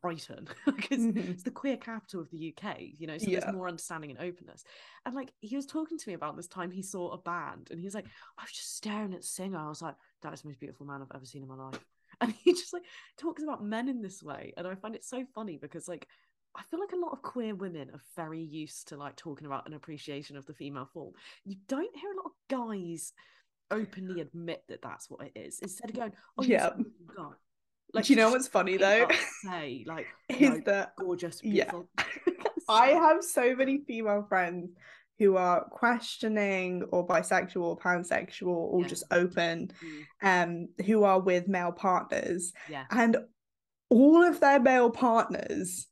[0.00, 1.30] Brighton because mm-hmm.
[1.30, 3.40] it's the queer capital of the UK, you know, so yeah.
[3.40, 4.64] there's more understanding and openness.
[5.06, 7.80] And like he was talking to me about this time he saw a band and
[7.80, 8.06] he was like,
[8.38, 9.58] I was just staring at Singer.
[9.58, 11.78] I was like, that is the most beautiful man I've ever seen in my life.
[12.20, 12.82] And he just like
[13.16, 14.52] talks about men in this way.
[14.56, 16.08] And I find it so funny because like
[16.56, 19.68] I feel like a lot of queer women are very used to like talking about
[19.68, 21.12] an appreciation of the female form.
[21.44, 23.12] You don't hear a lot of guys
[23.70, 25.60] openly admit that that's what it is.
[25.60, 26.70] Instead of going, "Oh, yeah,
[27.92, 29.08] like, Do you know what's funny though?
[29.42, 31.88] Say like is that gorgeous, beautiful.
[31.98, 32.04] Yeah.
[32.68, 34.70] I have so many female friends
[35.18, 38.86] who are questioning or bisexual or pansexual or yeah.
[38.88, 40.04] just open, mm.
[40.22, 42.52] um, who are with male partners.
[42.68, 42.84] Yeah.
[42.90, 43.16] And
[43.90, 45.86] all of their male partners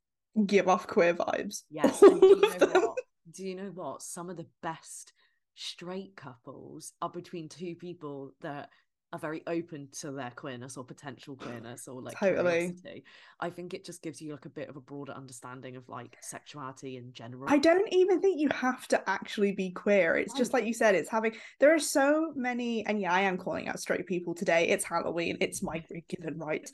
[0.45, 1.63] give off queer vibes.
[1.71, 1.99] Yes.
[1.99, 2.95] do, you know
[3.33, 4.03] do you know what?
[4.03, 5.13] Some of the best
[5.55, 8.69] straight couples are between two people that
[9.13, 12.53] are very open to their queerness or potential queerness or like totally.
[12.53, 13.05] Curiosity.
[13.41, 16.17] I think it just gives you like a bit of a broader understanding of like
[16.21, 17.45] sexuality in general.
[17.49, 20.17] I don't even think you have to actually be queer.
[20.17, 23.39] It's just like you said, it's having there are so many and yeah, I am
[23.39, 24.69] calling out straight people today.
[24.69, 26.71] It's Halloween, it's my given right.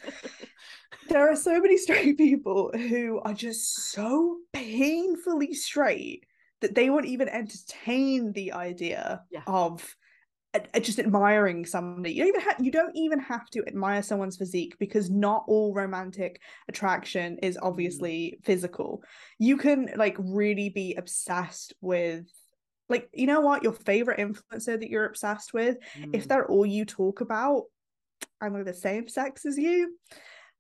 [1.08, 6.26] there are so many straight people who are just so painfully straight
[6.60, 9.42] that they won't even entertain the idea yeah.
[9.46, 9.96] of
[10.80, 12.14] just admiring somebody.
[12.14, 15.72] You don't even have you don't even have to admire someone's physique because not all
[15.72, 17.60] romantic attraction is mm.
[17.62, 19.02] obviously physical.
[19.38, 22.26] You can like really be obsessed with
[22.88, 26.14] like you know what your favorite influencer that you're obsessed with mm.
[26.14, 27.64] if they're all you talk about
[28.40, 29.96] and they're the same sex as you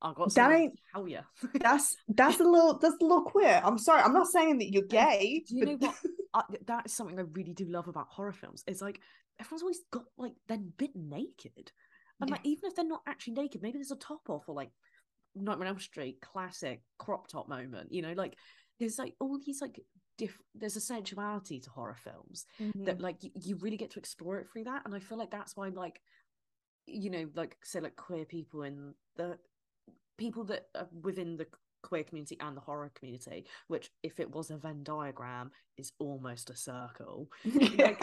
[0.02, 1.22] I got that ain't hell yeah.
[1.54, 3.60] that's that's a little that's a little queer.
[3.64, 4.02] I'm sorry.
[4.02, 5.44] I'm not saying that you're gay.
[5.46, 5.80] Do you but...
[5.80, 5.96] know what?
[6.34, 8.64] I, that is something I really do love about horror films.
[8.66, 9.00] It's like
[9.40, 11.72] everyone's always got like they're a bit naked,
[12.20, 12.34] and yeah.
[12.34, 14.70] like even if they're not actually naked, maybe there's a top off or like
[15.34, 17.92] Nightmare on Elm Street classic crop top moment.
[17.92, 18.36] You know, like
[18.78, 19.80] there's like all these like
[20.18, 22.84] diff- there's a sensuality to horror films mm-hmm.
[22.84, 25.30] that like y- you really get to explore it through that, and I feel like
[25.30, 26.00] that's why like
[26.86, 29.38] you know like say like queer people in the
[30.18, 31.46] people that are within the
[31.82, 36.50] queer community and the horror community, which if it was a Venn diagram is almost
[36.50, 37.28] a circle.
[37.78, 38.00] like,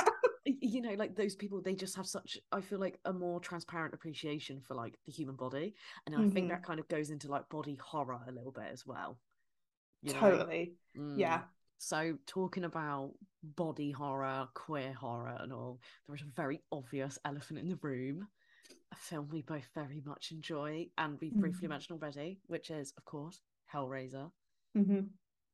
[0.69, 3.93] you know, like those people, they just have such I feel like a more transparent
[3.93, 5.75] appreciation for like the human body.
[6.05, 6.23] And mm-hmm.
[6.23, 6.53] I think mm-hmm.
[6.55, 9.19] that kind of goes into like body horror a little bit as well.
[10.08, 10.73] totally.
[10.97, 11.17] Mm.
[11.17, 11.41] Yeah.
[11.82, 17.60] So, talking about body horror, queer horror, and all, there is a very obvious elephant
[17.60, 18.27] in the room
[18.91, 21.41] a film we both very much enjoy and we've mm-hmm.
[21.41, 23.39] briefly mentioned already, which is, of course,
[23.73, 24.32] Hellraiser.
[24.77, 25.01] Mm-hmm.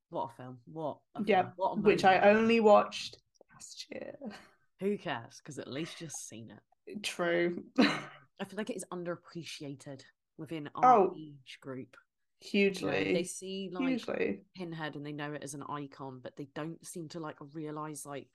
[0.10, 0.60] What a film!
[0.66, 1.54] What a yeah, film.
[1.56, 3.18] What a which I only watched
[3.54, 4.16] last year.
[4.80, 5.42] Who cares?
[5.42, 7.04] Because at least you've seen it.
[7.04, 7.64] True.
[7.80, 10.02] I feel like it is underappreciated
[10.38, 11.96] within our oh, age group.
[12.42, 13.14] Hugely.
[13.14, 14.42] They see like hugely.
[14.56, 18.06] Pinhead and they know it as an icon, but they don't seem to like realize
[18.06, 18.28] like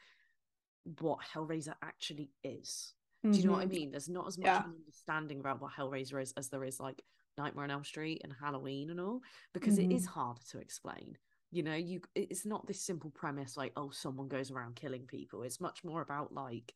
[1.01, 2.95] what Hellraiser actually is.
[3.23, 3.75] Do you know what I mm-hmm.
[3.75, 3.91] mean?
[3.91, 4.63] There's not as much yeah.
[4.65, 7.03] understanding about what Hellraiser is as there is like
[7.37, 9.21] Nightmare on Elm Street and Halloween and all,
[9.53, 9.91] because mm-hmm.
[9.91, 10.21] it is mm-hmm.
[10.21, 11.19] harder to explain.
[11.53, 15.43] You know, you it's not this simple premise like oh someone goes around killing people.
[15.43, 16.73] It's much more about like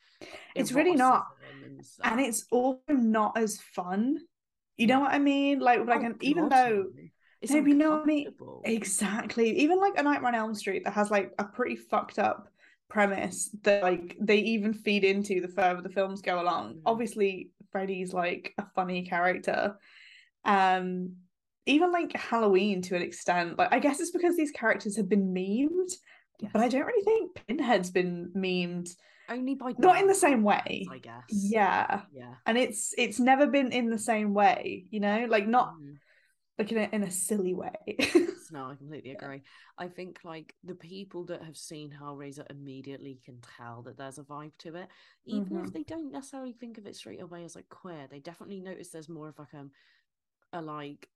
[0.54, 1.26] it's really not,
[1.64, 4.18] and, and, it's also not as fun.
[4.76, 5.60] You know what I mean?
[5.60, 6.86] Like like oh, an, even though.
[7.40, 8.26] It's maybe not me
[8.64, 9.58] exactly.
[9.58, 12.48] Even like a Nightmare on Elm Street that has like a pretty fucked up
[12.88, 16.74] premise that like they even feed into the further the films go along.
[16.74, 16.80] Mm.
[16.86, 19.76] Obviously, Freddy's like a funny character.
[20.44, 21.16] Um
[21.66, 23.58] even like Halloween to an extent.
[23.58, 25.92] Like I guess it's because these characters have been memed,
[26.40, 26.50] yes.
[26.52, 28.94] but I don't really think Pinhead's been memed.
[29.28, 30.86] Only by not in the same way.
[30.90, 31.24] I guess.
[31.30, 32.02] Yeah.
[32.12, 32.34] Yeah.
[32.46, 35.96] And it's it's never been in the same way, you know, like not mm.
[36.58, 37.72] like in a, in a silly way.
[38.50, 39.40] no, I completely agree.
[39.78, 44.24] I think like the people that have seen Hellraiser immediately can tell that there's a
[44.24, 44.88] vibe to it,
[45.24, 45.64] even Mhm.
[45.66, 48.06] if they don't necessarily think of it straight away as like queer.
[48.10, 49.70] They definitely notice there's more of like um,
[50.52, 51.08] a like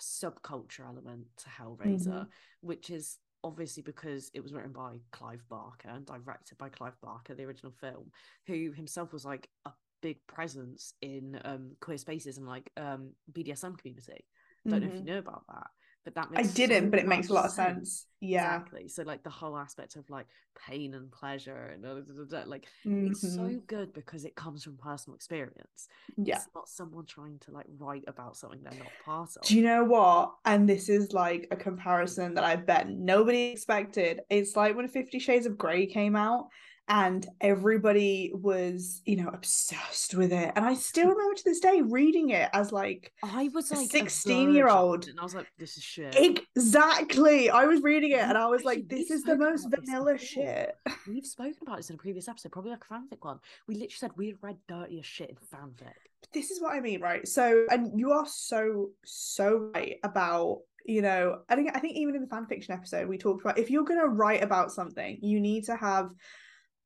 [0.00, 2.26] subculture element to Hellraiser,
[2.60, 7.34] which is obviously because it was written by Clive Barker and directed by Clive Barker,
[7.34, 8.10] the original film,
[8.46, 9.72] who himself was like a
[10.02, 14.24] big presence in um queer spaces and like um BDSM community.
[14.68, 15.08] Don't know if you Mhm.
[15.08, 15.66] know about that,
[16.04, 18.06] but that I didn't, so but it makes a lot of sense.
[18.20, 18.56] Yeah.
[18.56, 18.88] Exactly.
[18.88, 20.26] So like the whole aspect of like
[20.68, 23.34] pain and pleasure and da, da, da, like it's Mhm.
[23.54, 25.88] so good because it comes from personal experience.
[26.16, 26.36] Yeah.
[26.36, 29.42] It's not someone trying to like write about something they're not part of.
[29.46, 30.34] Do you know what?
[30.44, 34.20] And this is like a comparison that I bet nobody expected.
[34.30, 36.48] It's like when Fifty Shades of Grey came out
[36.88, 40.52] and everybody was, you know, obsessed with it.
[40.54, 41.10] And I still mm.
[41.10, 45.08] remember to this day reading it as like I was a like 16-year-old.
[45.08, 46.14] and I was like, this is shit.
[46.54, 47.48] exactly.
[47.48, 50.76] I was reading it and I was like, this is the most vanilla shit.
[51.08, 53.38] We've spoken about this in a previous episode, probably like a fanfic one.
[53.66, 55.94] We literally said we read dirtier shit in fanfic.
[56.34, 57.26] this is what I mean, right?
[57.26, 61.40] So, and you are so so right about you know.
[61.48, 63.84] I think I think even in the fan fiction episode we talked about if you're
[63.84, 66.10] going to write about something, you need to have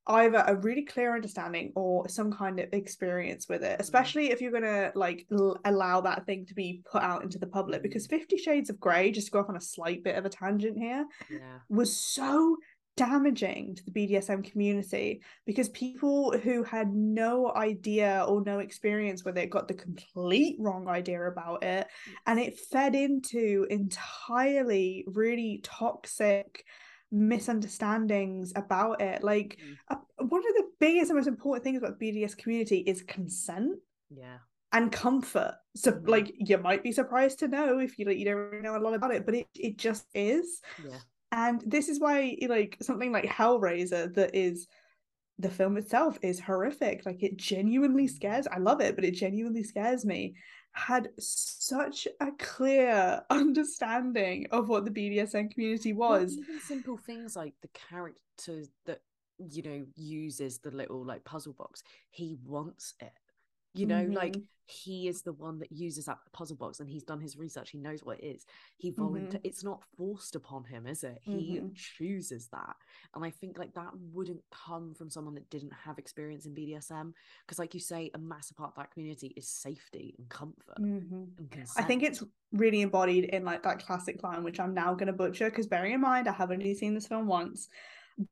[0.08, 3.80] either a really clear understanding or some kind of experience with it mm.
[3.80, 7.38] especially if you're going to like l- allow that thing to be put out into
[7.38, 7.82] the public.
[7.82, 8.10] Because mm.
[8.10, 10.78] 50 shades of grey just to go off on a slight bit of a tangent
[10.78, 11.58] here Yeah.
[11.68, 12.56] was so
[12.96, 19.38] damaging to the BDSM community because people who had no idea or no experience with
[19.38, 22.12] it got the complete wrong idea about it mm.
[22.26, 26.64] and it fed into entirely really toxic
[27.10, 29.78] misunderstandings about it like Mm.
[29.88, 33.78] uh, one of the biggest and most important things about the BDSM community is consent
[34.10, 34.38] Yeah.
[34.72, 35.54] and comfort.
[35.76, 36.08] So Mhm.
[36.08, 38.80] like you might be surprised to know if you like you don't really know a
[38.80, 40.60] lot about it, but it it just is.
[40.78, 41.00] Yeah.
[41.32, 44.66] And this is why like something like Hellraiser that is
[45.38, 47.06] the film itself is horrific.
[47.06, 48.08] Like it genuinely Mhm.
[48.08, 48.46] scares.
[48.48, 50.34] I love it, but it genuinely scares me.
[50.72, 56.36] Had such a clear understanding of what the BDSM community Well, was.
[56.36, 59.00] even simple things like the character that
[59.38, 61.82] you know uses the little like puzzle box.
[62.10, 63.12] He wants it.
[63.74, 64.44] You know, like Mhm.
[64.66, 67.70] he is the one that uses that puzzle box, and he's done his research.
[67.70, 68.44] He knows what it is.
[68.76, 69.00] He Mm-hmm.
[69.02, 69.40] volunteer.
[69.44, 71.20] It's not forced upon him, is it?
[71.22, 71.74] He Mhm.
[71.74, 72.76] chooses that,
[73.14, 77.14] and I think like that wouldn't come from someone that didn't have experience in BDSM,
[77.46, 81.28] because like you say, a massive part of that community is safety and comfort Mhm.
[81.38, 85.06] and I think it's really embodied in like that classic line, which I'm now going
[85.06, 87.68] to butcher because bearing in mind I have only seen this film once.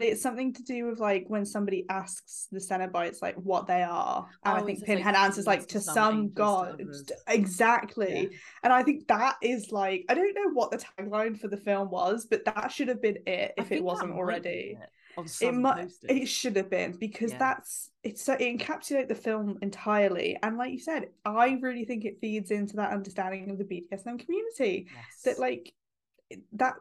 [0.01, 4.27] It's something to do with like when somebody asks the Cenobites like what they are,
[4.45, 7.23] and Oh, I think says, like, Pinhead answers like to some, some angels to god
[7.29, 8.29] exactly.
[8.31, 8.39] Yeah.
[8.65, 11.91] And I think that is like I don't know what the tagline for the film
[11.91, 14.91] was, but that should have been it if it wasn't already it
[15.41, 17.39] it might it should have been because Yeah.
[17.39, 22.05] that's it's so it encapsulates the film entirely and like you said i really think
[22.05, 25.23] it feeds into that understanding of the bdsm community yes.
[25.25, 25.73] that like
[26.53, 26.75] that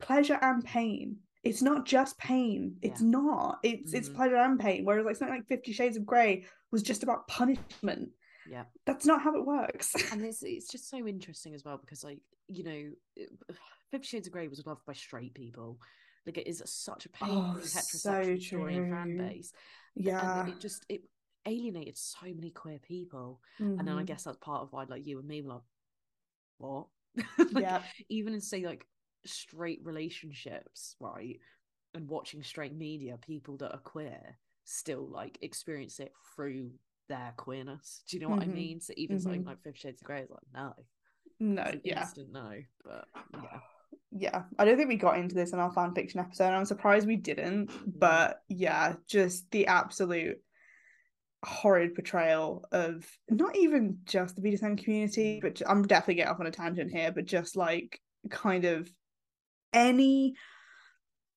[0.00, 3.06] pleasure and pain it's not just pain it's Yeah.
[3.08, 4.14] not it's it's Mhm.
[4.14, 8.10] pleasure and pain whereas like something like 50 shades of grey was just about punishment
[8.50, 8.64] Yeah.
[8.86, 12.20] that's not how it works and it's it's just so interesting as well because like
[12.48, 13.24] you know
[13.90, 15.76] Fifty Shades of Grey was loved by straight people
[16.26, 19.52] like it is such a painfully so heterosexual and fan base
[19.96, 21.02] yeah and it just it
[21.46, 23.40] alienated so many queer people
[23.78, 24.06] and then I Mhm.
[24.06, 25.62] guess that's part of why like you and me were like
[26.58, 26.86] what
[27.38, 28.86] like, yeah even in say like
[29.24, 31.38] straight relationships right
[31.94, 36.70] and watching straight media people that are queer still like experience it through
[37.08, 38.44] their queerness do you know what Mhm.
[38.44, 39.46] i mean so even something Mhm.
[39.46, 40.74] like Fifty Shades of Grey is like no
[41.40, 42.52] no it's yeah instant no
[42.84, 43.06] but
[43.42, 43.58] yeah
[44.12, 46.48] yeah, I don't think we got into this in our fan fiction episode.
[46.52, 47.70] I'm surprised we didn't.
[47.98, 50.38] But yeah, just the absolute
[51.44, 56.46] horrid portrayal of not even just the BDSM community, but I'm definitely getting off on
[56.46, 58.00] a tangent here, but just like
[58.30, 58.90] kind of
[59.72, 60.34] any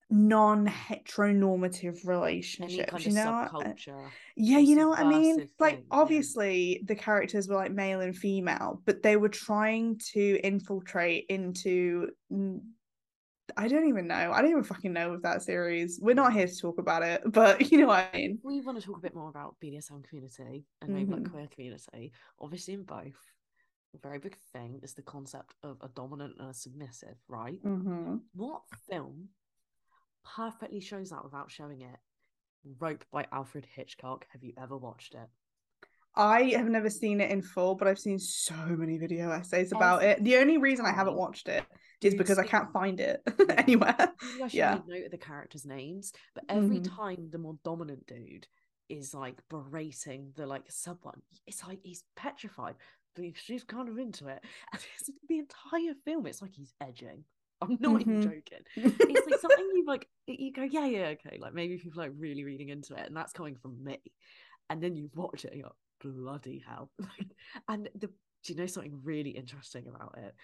[0.09, 2.89] non-heteronormative any relationships.
[2.91, 3.65] kind you of know, what?
[3.65, 5.49] Uh, subculture yeah, you know what I mean?
[5.59, 5.97] Like, thing, yeah.
[5.99, 12.09] obviously, the characters were like male and female, but they were trying to infiltrate into.
[13.57, 14.31] I don't even know.
[14.31, 15.99] I don't even fucking know of that series.
[16.01, 18.39] We're not here to talk about it, but you know what I mean.
[18.43, 21.31] we want to talk a bit more about BDSM community and maybe like Mhm.
[21.31, 22.13] queer community.
[22.39, 23.19] Obviously, in both,
[24.01, 27.63] very big thing is the concept of a dominant and a submissive, right?
[27.63, 28.17] Mm-hmm.
[28.35, 29.29] What film
[30.35, 31.97] perfectly shows that without showing it?
[32.79, 34.25] Rope by Alfred Hitchcock.
[34.31, 35.27] Have you ever watched it?
[36.15, 40.03] I have never seen it in full, but I've seen so many video essays about
[40.03, 40.23] it.
[40.23, 41.65] The only reason I haven't watched it
[42.01, 43.55] is because I can't find it Yeah.
[43.57, 44.13] anywhere.
[44.21, 44.79] Maybe I should Yeah.
[44.85, 46.95] note the characters' names, but every Mhm.
[46.95, 48.47] time the more dominant dude
[48.89, 52.75] is like berating the like sub one, it's like he's petrified,
[53.35, 54.43] she's kind of into it.
[54.71, 57.23] And it's, the entire film, it's like he's edging.
[57.61, 58.23] I'm not even Mhm.
[58.23, 58.65] joking.
[58.75, 60.07] It's like something you like.
[60.27, 61.37] You go, yeah, yeah, okay.
[61.39, 63.99] Like maybe people like really reading into it, and that's coming from me.
[64.69, 66.89] And then you watch it, and you're like, bloody hell.
[67.69, 70.35] and the do you know something really interesting about it?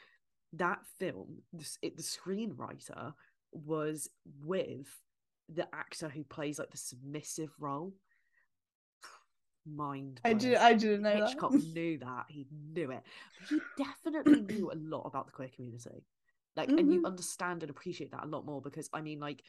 [0.53, 3.13] That film, the, it, the screenwriter
[3.51, 4.09] was
[4.45, 4.88] with
[5.53, 7.93] the actor who plays like the submissive role.
[9.66, 10.22] Mind.
[10.24, 10.55] I did.
[10.55, 11.64] I didn't know Hitchcock that.
[11.74, 12.26] knew that.
[12.30, 13.03] He knew it.
[13.38, 16.05] He definitely knew a lot about the queer community.
[16.55, 17.05] Like, and you Mhm.
[17.05, 19.43] understand and appreciate that a lot more because I mean, like,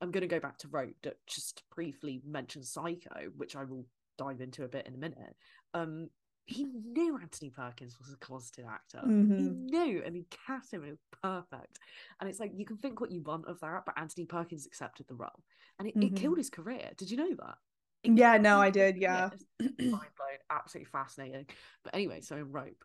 [0.00, 3.86] I'm going to go back to Rope, but just briefly mention Psycho, which I will
[4.16, 5.36] dive into a bit in a minute.
[5.74, 6.08] Um,
[6.46, 9.12] he knew Anthony Perkins was a closeted actor.
[9.36, 9.56] He Mhm.
[9.70, 11.78] knew, and he cast him, and it was perfect.
[12.20, 15.06] And it's like you can think what you want of that, but Anthony Perkins accepted
[15.08, 15.44] the role,
[15.78, 16.16] and it, it Mhm.
[16.16, 16.90] killed his career.
[16.96, 17.58] Did you know that?
[18.02, 18.96] Yeah, no, I did.
[18.96, 19.30] Yeah.
[19.60, 21.46] mind blown, absolutely fascinating.
[21.84, 22.84] But anyway, so Rope,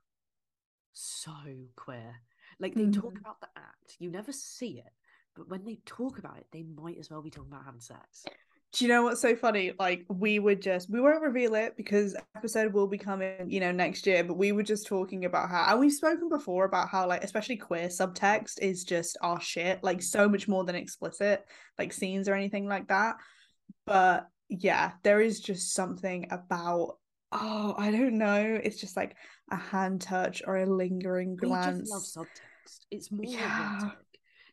[0.93, 1.31] so
[1.75, 2.15] queer.
[2.59, 3.19] Like they talk Mhm.
[3.19, 4.93] about the act, you never see it,
[5.35, 8.25] but when they talk about it, they might as well be talking about having sex.
[8.73, 9.71] Do you know what's so funny?
[9.77, 13.71] Like we would just we won't reveal it because episode will be coming, you know,
[13.71, 14.23] next year.
[14.23, 17.57] But we were just talking about how, and we've spoken before about how, like, especially
[17.57, 21.45] queer subtext is just our shit, like so much more than explicit,
[21.77, 23.17] like scenes or anything like that.
[23.85, 24.27] But
[24.59, 26.97] yeah, there is just something about
[27.35, 28.59] oh, I don't know.
[28.63, 29.15] It's just like
[29.49, 31.77] a hand touch or a lingering glance.
[31.77, 32.79] We just love subtext.
[32.91, 33.59] It's more Yeah.
[33.59, 33.97] erotic.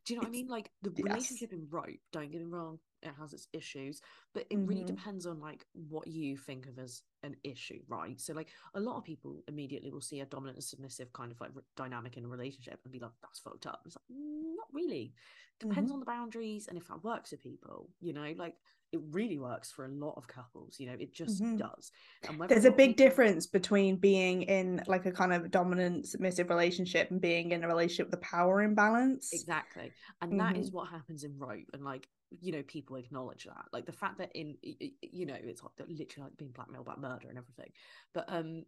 [0.06, 0.48] Do you know what I mean?
[0.48, 1.04] Like the yes.
[1.04, 4.00] relationship in Rope, don't get me wrong, it has its issues,
[4.32, 4.86] but it really Mhm.
[4.86, 8.18] depends on like what you think of as an issue, right?
[8.18, 11.40] So like a lot of people immediately will see a dominant and submissive kind of
[11.40, 13.82] like r- dynamic in a relationship and be like, that's fucked up.
[13.84, 15.12] It's like, "Mm, not really.
[15.58, 15.94] Depends Mhm.
[15.94, 18.56] on the boundaries and if that works for people, you know, like
[18.92, 21.58] it really works for a lot of couples, you know, it just Mhm.
[21.58, 21.92] does.
[22.28, 26.50] And There's a big people- difference between being in like a kind of dominant submissive
[26.50, 29.32] relationship and being in a relationship with a power imbalance.
[29.32, 29.92] Exactly.
[30.20, 30.62] And that Mm-hmm.
[30.62, 31.68] is what happens in Rope.
[31.72, 32.08] And like,
[32.40, 33.66] you know, people acknowledge that.
[33.72, 37.28] Like the fact that in, you know, it's like literally like being blackmailed about murder
[37.28, 37.72] and everything.
[38.12, 38.66] But, um,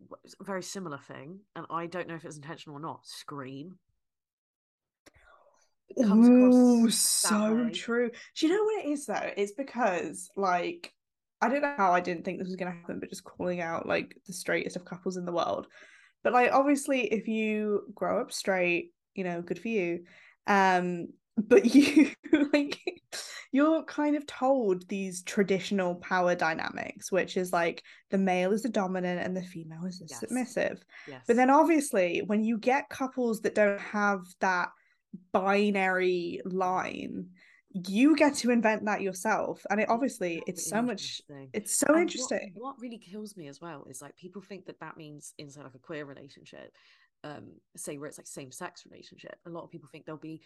[0.00, 1.40] w- it's a very similar thing.
[1.54, 3.06] And I don't know if it's intentional or not.
[3.06, 3.78] Scream.
[5.90, 6.88] It comes Ooh,
[7.22, 7.72] that so way.
[7.72, 8.10] true.
[8.36, 9.32] Do you know what it is though?
[9.36, 10.92] It's because like
[11.40, 13.86] I don't know how I didn't think this was gonna happen, but just calling out
[13.86, 15.66] like the straightest of couples in the world.
[16.22, 20.04] But like obviously if you grow up straight, you know, good for you.
[20.46, 22.12] Um, but you
[22.52, 22.78] like
[23.52, 28.68] you're kind of told these traditional power dynamics, which is like the male is the
[28.68, 30.20] dominant and the female is the Yes.
[30.20, 30.82] submissive.
[31.06, 31.24] Yes.
[31.26, 34.68] But then obviously when you get couples that don't have that
[35.32, 37.28] binary line,
[37.70, 39.64] you get to invent that yourself.
[39.70, 41.20] And it obviously it's so much
[41.52, 42.52] it's so And interesting.
[42.54, 45.74] What, really kills me as well is like people think that that means inside like
[45.74, 46.72] a queer relationship,
[47.24, 49.36] um, say where it's like same sex relationship.
[49.46, 50.40] A lot of people think there'll be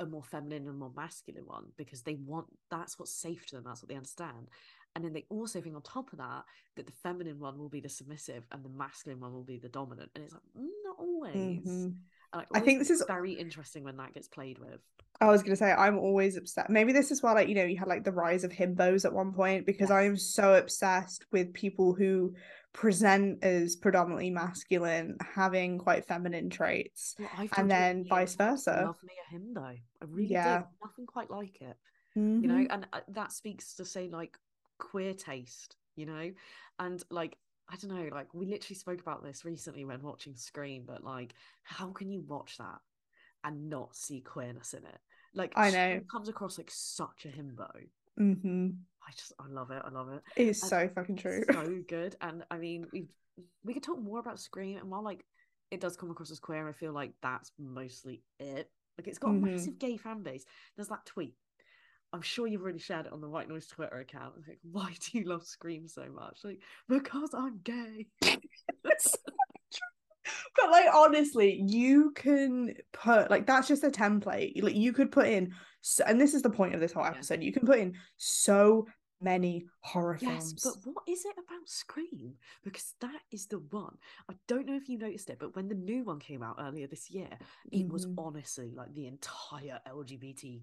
[0.00, 3.64] a more feminine and more masculine one because they want that's what's safe to them.
[3.66, 4.48] That's what they understand.
[4.94, 6.44] And then they also think on top of that
[6.76, 9.68] that the feminine one will be the submissive and the masculine one will be the
[9.68, 10.10] dominant.
[10.14, 11.34] And it's like not always.
[11.34, 11.96] Mhm.
[12.32, 14.80] And I always think this is- very interesting when that gets played with.
[15.20, 16.70] I was gonna say I'm always upset.
[16.70, 19.12] Maybe this is why like you know you had like the rise of himbos at
[19.12, 19.96] one point because Yes.
[19.96, 22.34] I'm so obsessed with people who
[22.72, 27.16] present as predominantly masculine having quite feminine traits.
[27.18, 28.82] Well, And then vice versa.
[28.86, 29.64] Love me a himbo.
[29.66, 30.58] I really Yeah.
[30.58, 30.66] did.
[30.84, 31.76] Nothing quite like it.
[32.14, 32.66] you know Mhm.
[32.70, 34.36] and uh, that speaks to say like
[34.78, 36.32] queer taste you know
[36.80, 37.36] and like
[37.70, 41.34] i don't know like we literally spoke about this recently when watching scream but like
[41.62, 42.78] how can you watch that
[43.44, 44.98] and not see queerness in it
[45.34, 46.00] like I know.
[46.10, 47.68] comes across like such a himbo
[48.16, 48.84] Mhm.
[49.06, 51.44] i just i love it i love it It's And so fucking true.
[51.54, 53.06] so good and i mean we
[53.64, 55.24] we could talk more about scream and while like
[55.70, 59.30] it does come across as queer i feel like that's mostly it like it's got
[59.30, 59.42] Mhm.
[59.44, 60.44] a massive gay fan base
[60.76, 61.34] there's that tweet
[62.12, 64.34] i'm sure you've already shared it on the white noise twitter account.
[64.46, 66.38] Like why do you love scream so much?
[66.44, 68.06] Like because i'm gay.
[70.56, 74.60] But like honestly you can put like that's just a template.
[74.62, 77.10] Like you could put in so, and this is the point of this whole Yeah.
[77.10, 78.86] episode you can put in so
[79.20, 80.62] many horror yes films.
[80.84, 82.34] but what is it about scream?
[82.62, 83.96] Because that is the one.
[84.28, 86.86] I don't know if you noticed it but when the new one came out earlier
[86.88, 87.30] this year
[87.72, 88.14] it was Mhm.
[88.18, 90.60] honestly like the entire lgbt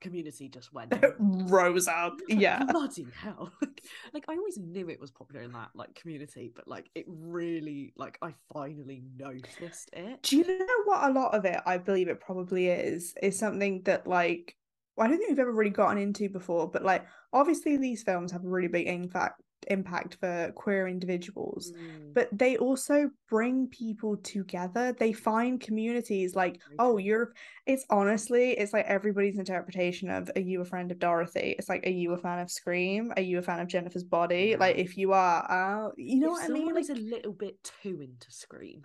[0.00, 2.64] community just went rose up yeah.
[2.64, 3.52] Bloody hell.
[3.60, 3.82] Like,
[4.14, 7.92] like i always knew it was popular in that like community but like it really
[7.96, 10.22] like i finally noticed it.
[10.22, 13.82] Do you know what a lot of it i believe it probably is is something
[13.82, 14.56] that like
[15.00, 18.44] I don't think we've ever really gotten into before, but like obviously these films have
[18.44, 21.72] a really big impact impact for queer individuals.
[21.72, 22.14] Mm.
[22.14, 24.92] but they also bring people together.
[24.98, 27.32] They find communities like oh you're
[27.66, 31.54] it's honestly it's like everybody's interpretation of are you a friend of dorothy?
[31.58, 33.12] It's like are you a fan of scream?
[33.16, 34.48] Are you a fan of jennifer's body?
[34.50, 34.56] Yeah.
[34.58, 36.74] like if you are uh you know if what i mean?
[36.74, 38.82] like a little bit too into scream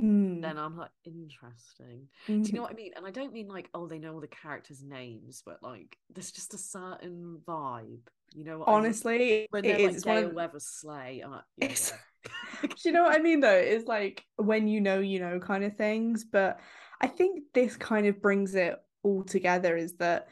[0.00, 0.42] Mm.
[0.42, 2.08] then I'm like, interesting.
[2.26, 2.42] Mm-hmm.
[2.42, 2.60] Do you know mm-hmm.
[2.62, 2.92] what I mean?
[2.96, 6.32] And I don't mean like, oh, they know all the characters' names, but like, there's
[6.32, 8.00] just a certain vibe.
[8.34, 9.46] You know, honestly, I mean?
[9.50, 10.62] when they're like Gale of...
[10.62, 11.68] Slay, like, yeah,
[12.62, 13.40] Do you know what I mean?
[13.40, 16.24] Though, it's like when you know, you know, kind of things.
[16.24, 16.58] But
[17.00, 19.76] I think this kind of brings it all together.
[19.76, 20.28] Is that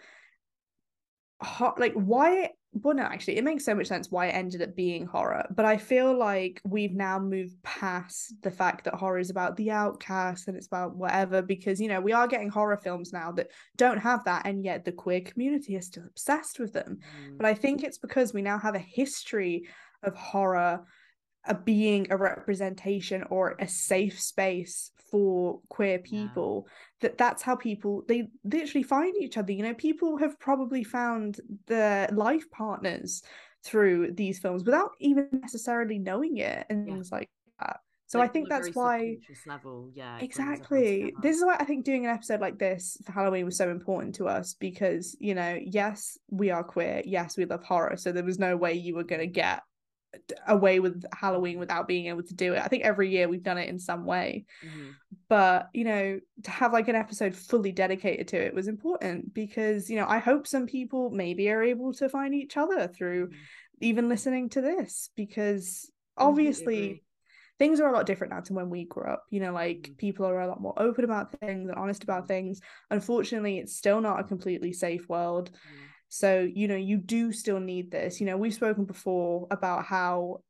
[1.41, 1.79] hot?
[1.79, 5.05] Like, why well no actually it makes so much sense why it ended up being
[5.05, 9.57] horror but i feel like we've now moved past the fact that horror is about
[9.57, 13.31] the outcast and it's about whatever because you know we are getting horror films now
[13.31, 17.37] that don't have that and yet the queer community is still obsessed with them mm.
[17.37, 19.69] but i think it's because we now have a history
[20.03, 20.81] of horror
[21.45, 26.67] a being a representation or a safe space for queer people.
[27.03, 29.53] That that's how people they literally find each other.
[29.53, 33.23] You know people have probably found their life partners
[33.63, 36.95] through these films without even necessarily knowing it and yeah.
[36.95, 37.31] things like
[37.61, 37.81] that.
[38.07, 41.15] So like, I think that's why level, yeah, exactly.
[41.23, 44.15] This is why I think doing an episode like this for Halloween was so important
[44.17, 48.25] to us because you know, yes, we are queer, yes, we love horror, so there
[48.25, 49.63] was no way you were gonna get
[50.47, 52.63] away with Halloween without being able to do it.
[52.63, 54.45] I think every year we've done it in some way.
[54.65, 54.91] Mm-hmm.
[55.29, 59.89] But, you know, to have like an episode fully dedicated to it was important because,
[59.89, 63.37] you know, I hope some people maybe are able to find each other through mm-hmm.
[63.81, 67.03] even listening to this because obviously
[67.59, 69.25] things are a lot different now to when we grew up.
[69.31, 69.95] You know, like mm-hmm.
[69.95, 72.61] people are a lot more open about things and honest about things.
[72.91, 75.51] Unfortunately, it's still not a completely safe world.
[76.15, 78.21] So, you know, you do still need this.
[78.21, 80.43] You know, we've spoken before about how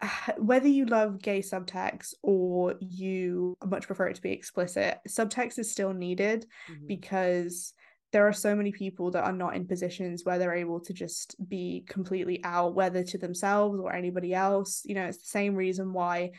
[0.38, 5.68] whether you love gay subtext or you much prefer it to be explicit, subtext is
[5.68, 6.86] still needed mm-hmm.
[6.86, 7.74] because
[8.12, 11.34] there are so many people that are not in positions where they're able to just
[11.48, 14.82] be completely out, whether to themselves or anybody else.
[14.84, 16.30] You know, it's the same reason why,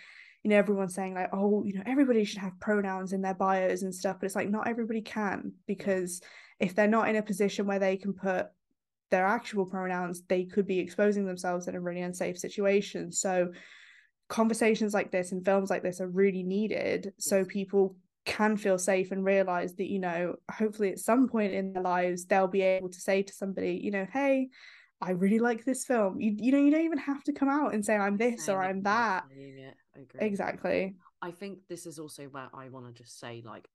[0.44, 3.82] you know, everyone's saying, like, oh, you know, everybody should have pronouns in their bios
[3.82, 6.22] and stuff, but it's like not everybody can because
[6.58, 8.48] if they're not in a position where they can put
[9.12, 13.12] their actual pronouns, they could be exposing themselves in a really unsafe situation.
[13.12, 13.52] So
[14.30, 19.12] conversations like this and films like this are really needed so people can feel safe
[19.12, 22.88] and realize that you know hopefully at some point in their lives they'll be able
[22.88, 24.48] to say to somebody you know hey
[25.02, 26.22] i really like this film.
[26.22, 28.64] You, you know you don't even have to come out and say i'm this or
[28.64, 29.24] i'm that.
[30.20, 30.96] Exactly.
[31.22, 33.68] I think this is also where i want to just say like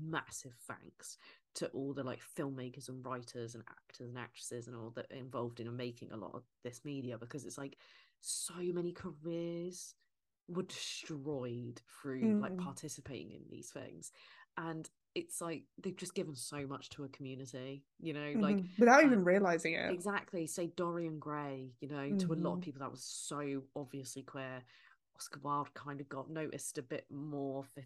[0.00, 1.16] massive thanks
[1.54, 5.60] to all the like filmmakers and writers and actors and actresses and all that involved
[5.60, 7.76] in and making a lot of this media because it's like
[8.20, 9.94] so many careers
[10.48, 12.40] were destroyed through mm.
[12.40, 14.12] like participating in these things
[14.56, 18.40] and it's like they've just given so much to a community you know mm-hmm.
[18.40, 22.18] like without even realizing it exactly say dorian gray you know mm-hmm.
[22.18, 22.60] to a lot of mm-hmm.
[22.60, 24.62] people that was so obviously queer
[25.20, 27.84] Oscar Wilde kind of got noticed a bit more for,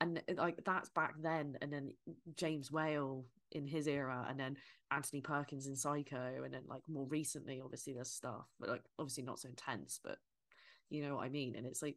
[0.00, 1.90] and uh, like that's back then and then
[2.36, 4.56] James Whale in his era and then
[4.92, 9.24] Anthony Perkins in Psycho and then like more recently obviously there's stuff but like obviously
[9.24, 10.18] not so intense but
[10.90, 11.56] you know what I mean?
[11.56, 11.96] And it's like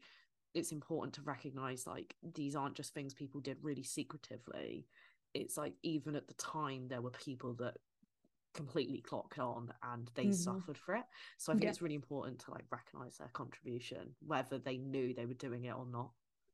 [0.56, 4.88] it's important to recognize like these aren't just things people did really secretively.
[5.36, 7.76] It's like even at the time there were people that
[8.54, 10.32] completely clocked on and they mm-hmm.
[10.34, 11.04] suffered for it.
[11.38, 11.70] So I think yeah.
[11.70, 15.76] it's really important to like recognize their contribution, whether they knew they were doing it
[15.76, 16.12] or not.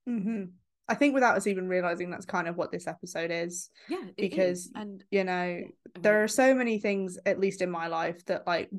[0.08, 0.46] Mm-hmm.
[0.88, 3.70] I think without us even realizing that's kind of what this episode is.
[3.88, 4.72] Yeah, because is.
[4.76, 8.48] and you know yeah, there are so many things, at least in my life, that
[8.48, 8.72] like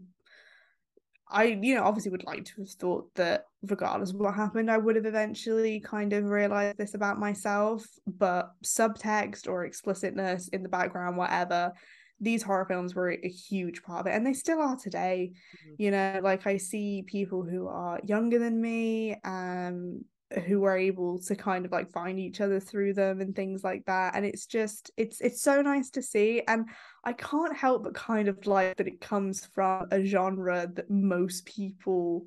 [1.33, 4.79] I, you know, obviously would like to have thought that regardless of what happened, I
[4.79, 7.87] would have eventually kind of realized this about myself.
[8.07, 11.73] But subtext or explicitness in the background, whatever,
[12.21, 15.75] these horror films were a huge part of it and they still are today mm-hmm.
[15.79, 20.05] you know like i see people who are younger than me um
[20.47, 23.85] who are able to kind of like find each other through them and things like
[23.87, 26.66] that and it's just it's it's so nice to see and
[27.05, 31.45] i can't help but kind of like that it comes from a genre that most
[31.47, 32.27] people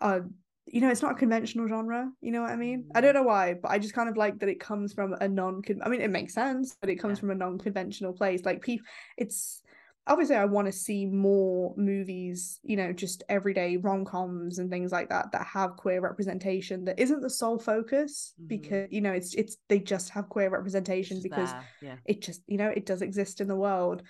[0.00, 0.26] are
[0.66, 2.10] you know, it's not a conventional genre.
[2.20, 2.86] You know what I mean?
[2.94, 3.14] I don't Mm.
[3.14, 5.62] know why, but I just kind of like that it comes from a non.
[5.62, 7.20] Con I mean, it makes sense, but it comes Yeah.
[7.20, 8.44] from a non-conventional place.
[8.44, 8.86] Like people,
[9.16, 9.62] it's
[10.06, 12.60] obviously I want to see more movies.
[12.62, 17.20] You know, just everyday rom-coms and things like that that have queer representation that isn't
[17.20, 18.48] the sole focus Mhm.
[18.48, 21.96] because you know it's it's they just have queer representation because yeah.
[22.06, 24.02] it just you know it does exist in the world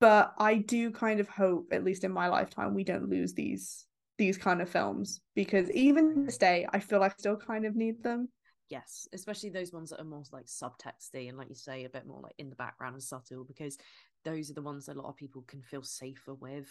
[0.00, 3.86] but i do kind of hope at least in my lifetime we don't lose these
[4.18, 7.64] these kind of films because even to this day i feel like I still kind
[7.66, 8.28] of need them
[8.70, 12.06] Yes, especially those ones that are more like subtexty and, like you say, a bit
[12.06, 13.76] more like in the background and subtle, because
[14.24, 16.70] those are the ones that a lot of people can feel safer with.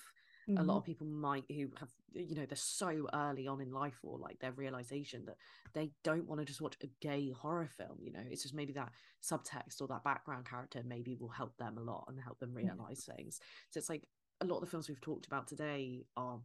[0.58, 0.64] A Mm-hmm.
[0.64, 4.18] lot of people might who have, you know, they're so early on in life or
[4.18, 5.38] like their realization that
[5.74, 7.98] they don't want to just watch a gay horror film.
[8.02, 8.92] You know, it's just maybe that
[9.22, 13.06] subtext or that background character maybe will help them a lot and help them realize
[13.16, 13.40] things.
[13.70, 14.04] So it's like
[14.42, 16.40] a lot of the films we've talked about today are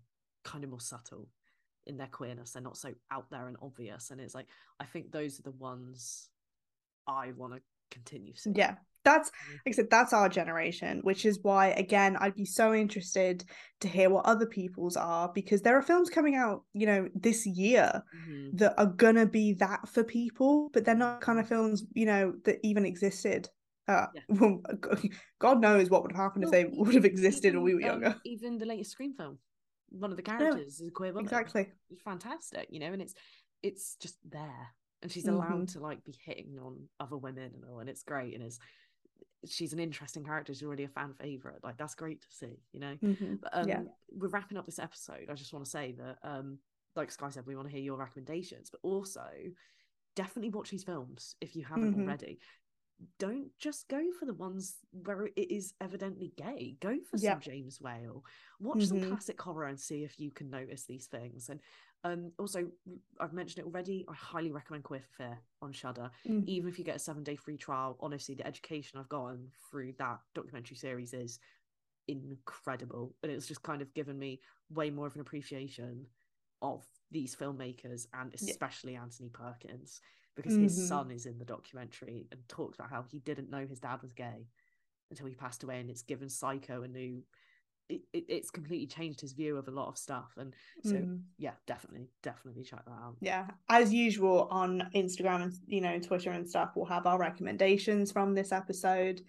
[0.44, 1.28] kind of more subtle
[1.86, 2.52] in their queerness.
[2.52, 4.10] They're not so out there and obvious.
[4.10, 4.46] And it's like
[4.80, 6.28] I think those are the ones
[7.06, 7.60] I want to
[7.90, 8.54] continue seeing.
[8.54, 9.30] yeah that's
[9.64, 13.42] like i said that's our generation which is why again i'd be so interested
[13.80, 17.46] to hear what other people's are because there are films coming out you know this
[17.46, 18.58] year Mhm.
[18.58, 22.34] that are gonna be that for people, but they're not kind of films, you know,
[22.44, 23.48] that even existed.
[23.86, 24.20] Uh, Yeah.
[24.28, 24.60] well,
[25.38, 27.94] God knows what would have happened if they would have existed when we were even,
[27.94, 28.20] um, younger.
[28.24, 29.38] even the latest Scream film,
[29.90, 31.24] one of the characters is a queer woman.
[31.24, 31.68] exactly.
[31.90, 33.14] It's fantastic, you know, and it's
[33.62, 34.68] it's just there,
[35.02, 35.34] and she's Mhm.
[35.34, 38.58] allowed to like be hitting on other women and all, and it's great, and it's
[39.46, 40.52] she's an interesting character.
[40.52, 41.62] She's already a fan favorite.
[41.62, 42.96] Like that's great to see, you know.
[43.02, 43.40] Mhm.
[43.40, 43.82] But um, Yeah.
[44.10, 45.28] we're wrapping up this episode.
[45.30, 46.58] I just want to say that, um,
[46.96, 49.24] like Sky said, we want to hear your recommendations, but also
[50.16, 52.02] definitely watch these films if you haven't Mhm.
[52.02, 52.40] already.
[53.18, 56.76] Don't just go for the ones where it is evidently gay.
[56.80, 57.34] Go for Yeah.
[57.34, 58.24] some James Whale.
[58.58, 59.08] Watch some Mhm.
[59.08, 61.48] classic horror and see if you can notice these things.
[61.48, 61.60] And
[62.04, 62.70] um, also,
[63.20, 64.04] I've mentioned it already.
[64.08, 66.46] I highly recommend Queer for Fear on Shudder Mm.
[66.48, 69.92] even if you get a seven day free trial, honestly, the education I've gotten through
[69.94, 71.38] that documentary series is
[72.08, 73.14] incredible.
[73.22, 74.40] And it's just kind of given me
[74.70, 76.06] way more of an appreciation
[76.62, 78.50] of these filmmakers and Yeah.
[78.50, 80.00] especially Anthony Perkins
[80.38, 80.88] because his Mhm.
[80.88, 84.12] son is in the documentary and talks about how he didn't know his dad was
[84.12, 84.46] gay
[85.10, 85.80] until he passed away.
[85.80, 87.24] And it's given Psycho a new.
[87.88, 91.22] It, it, it's completely changed his view of a lot of stuff and so Mhm.
[91.38, 96.30] yeah definitely definitely check that out Yeah, as usual on Instagram and you know Twitter
[96.32, 99.24] and stuff, we'll have our recommendations from this episode.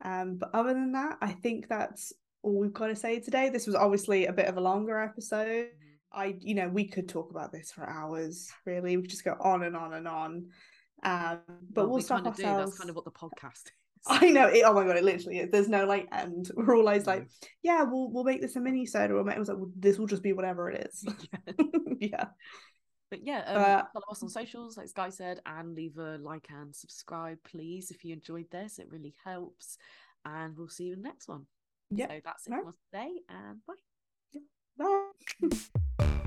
[0.00, 3.50] Um, but other than that, I think that's all we've got to say today.
[3.50, 5.68] This was obviously a bit of a longer episode.
[6.12, 8.50] I, you know, we could talk about this for hours.
[8.66, 10.46] Really, we could just go on and on and on.
[11.02, 12.72] Um, but Well, we'll we stop of do ourselves.
[12.72, 13.72] that's kind of what the podcast is
[14.06, 14.46] I know.
[14.48, 14.96] It, oh my god!
[14.96, 15.50] It literally is.
[15.50, 16.50] There's no like end.
[16.56, 17.28] We're all always like,
[17.62, 19.14] yeah, we'll we'll make this a mini soda.
[19.14, 21.04] Or make, it was like, well, this will just be whatever it is.
[22.00, 22.08] Yeah.
[22.12, 22.24] yeah.
[23.10, 26.46] But yeah, um, But- follow us on socials, like Sky said, and leave a like
[26.50, 28.78] and subscribe, please, if you enjoyed this.
[28.78, 29.76] It really helps.
[30.24, 31.46] And we'll see you in the next one.
[31.90, 32.08] Yep.
[32.10, 32.62] So that's it Right.
[32.64, 33.89] for today, and bye.
[34.78, 35.56] Bye.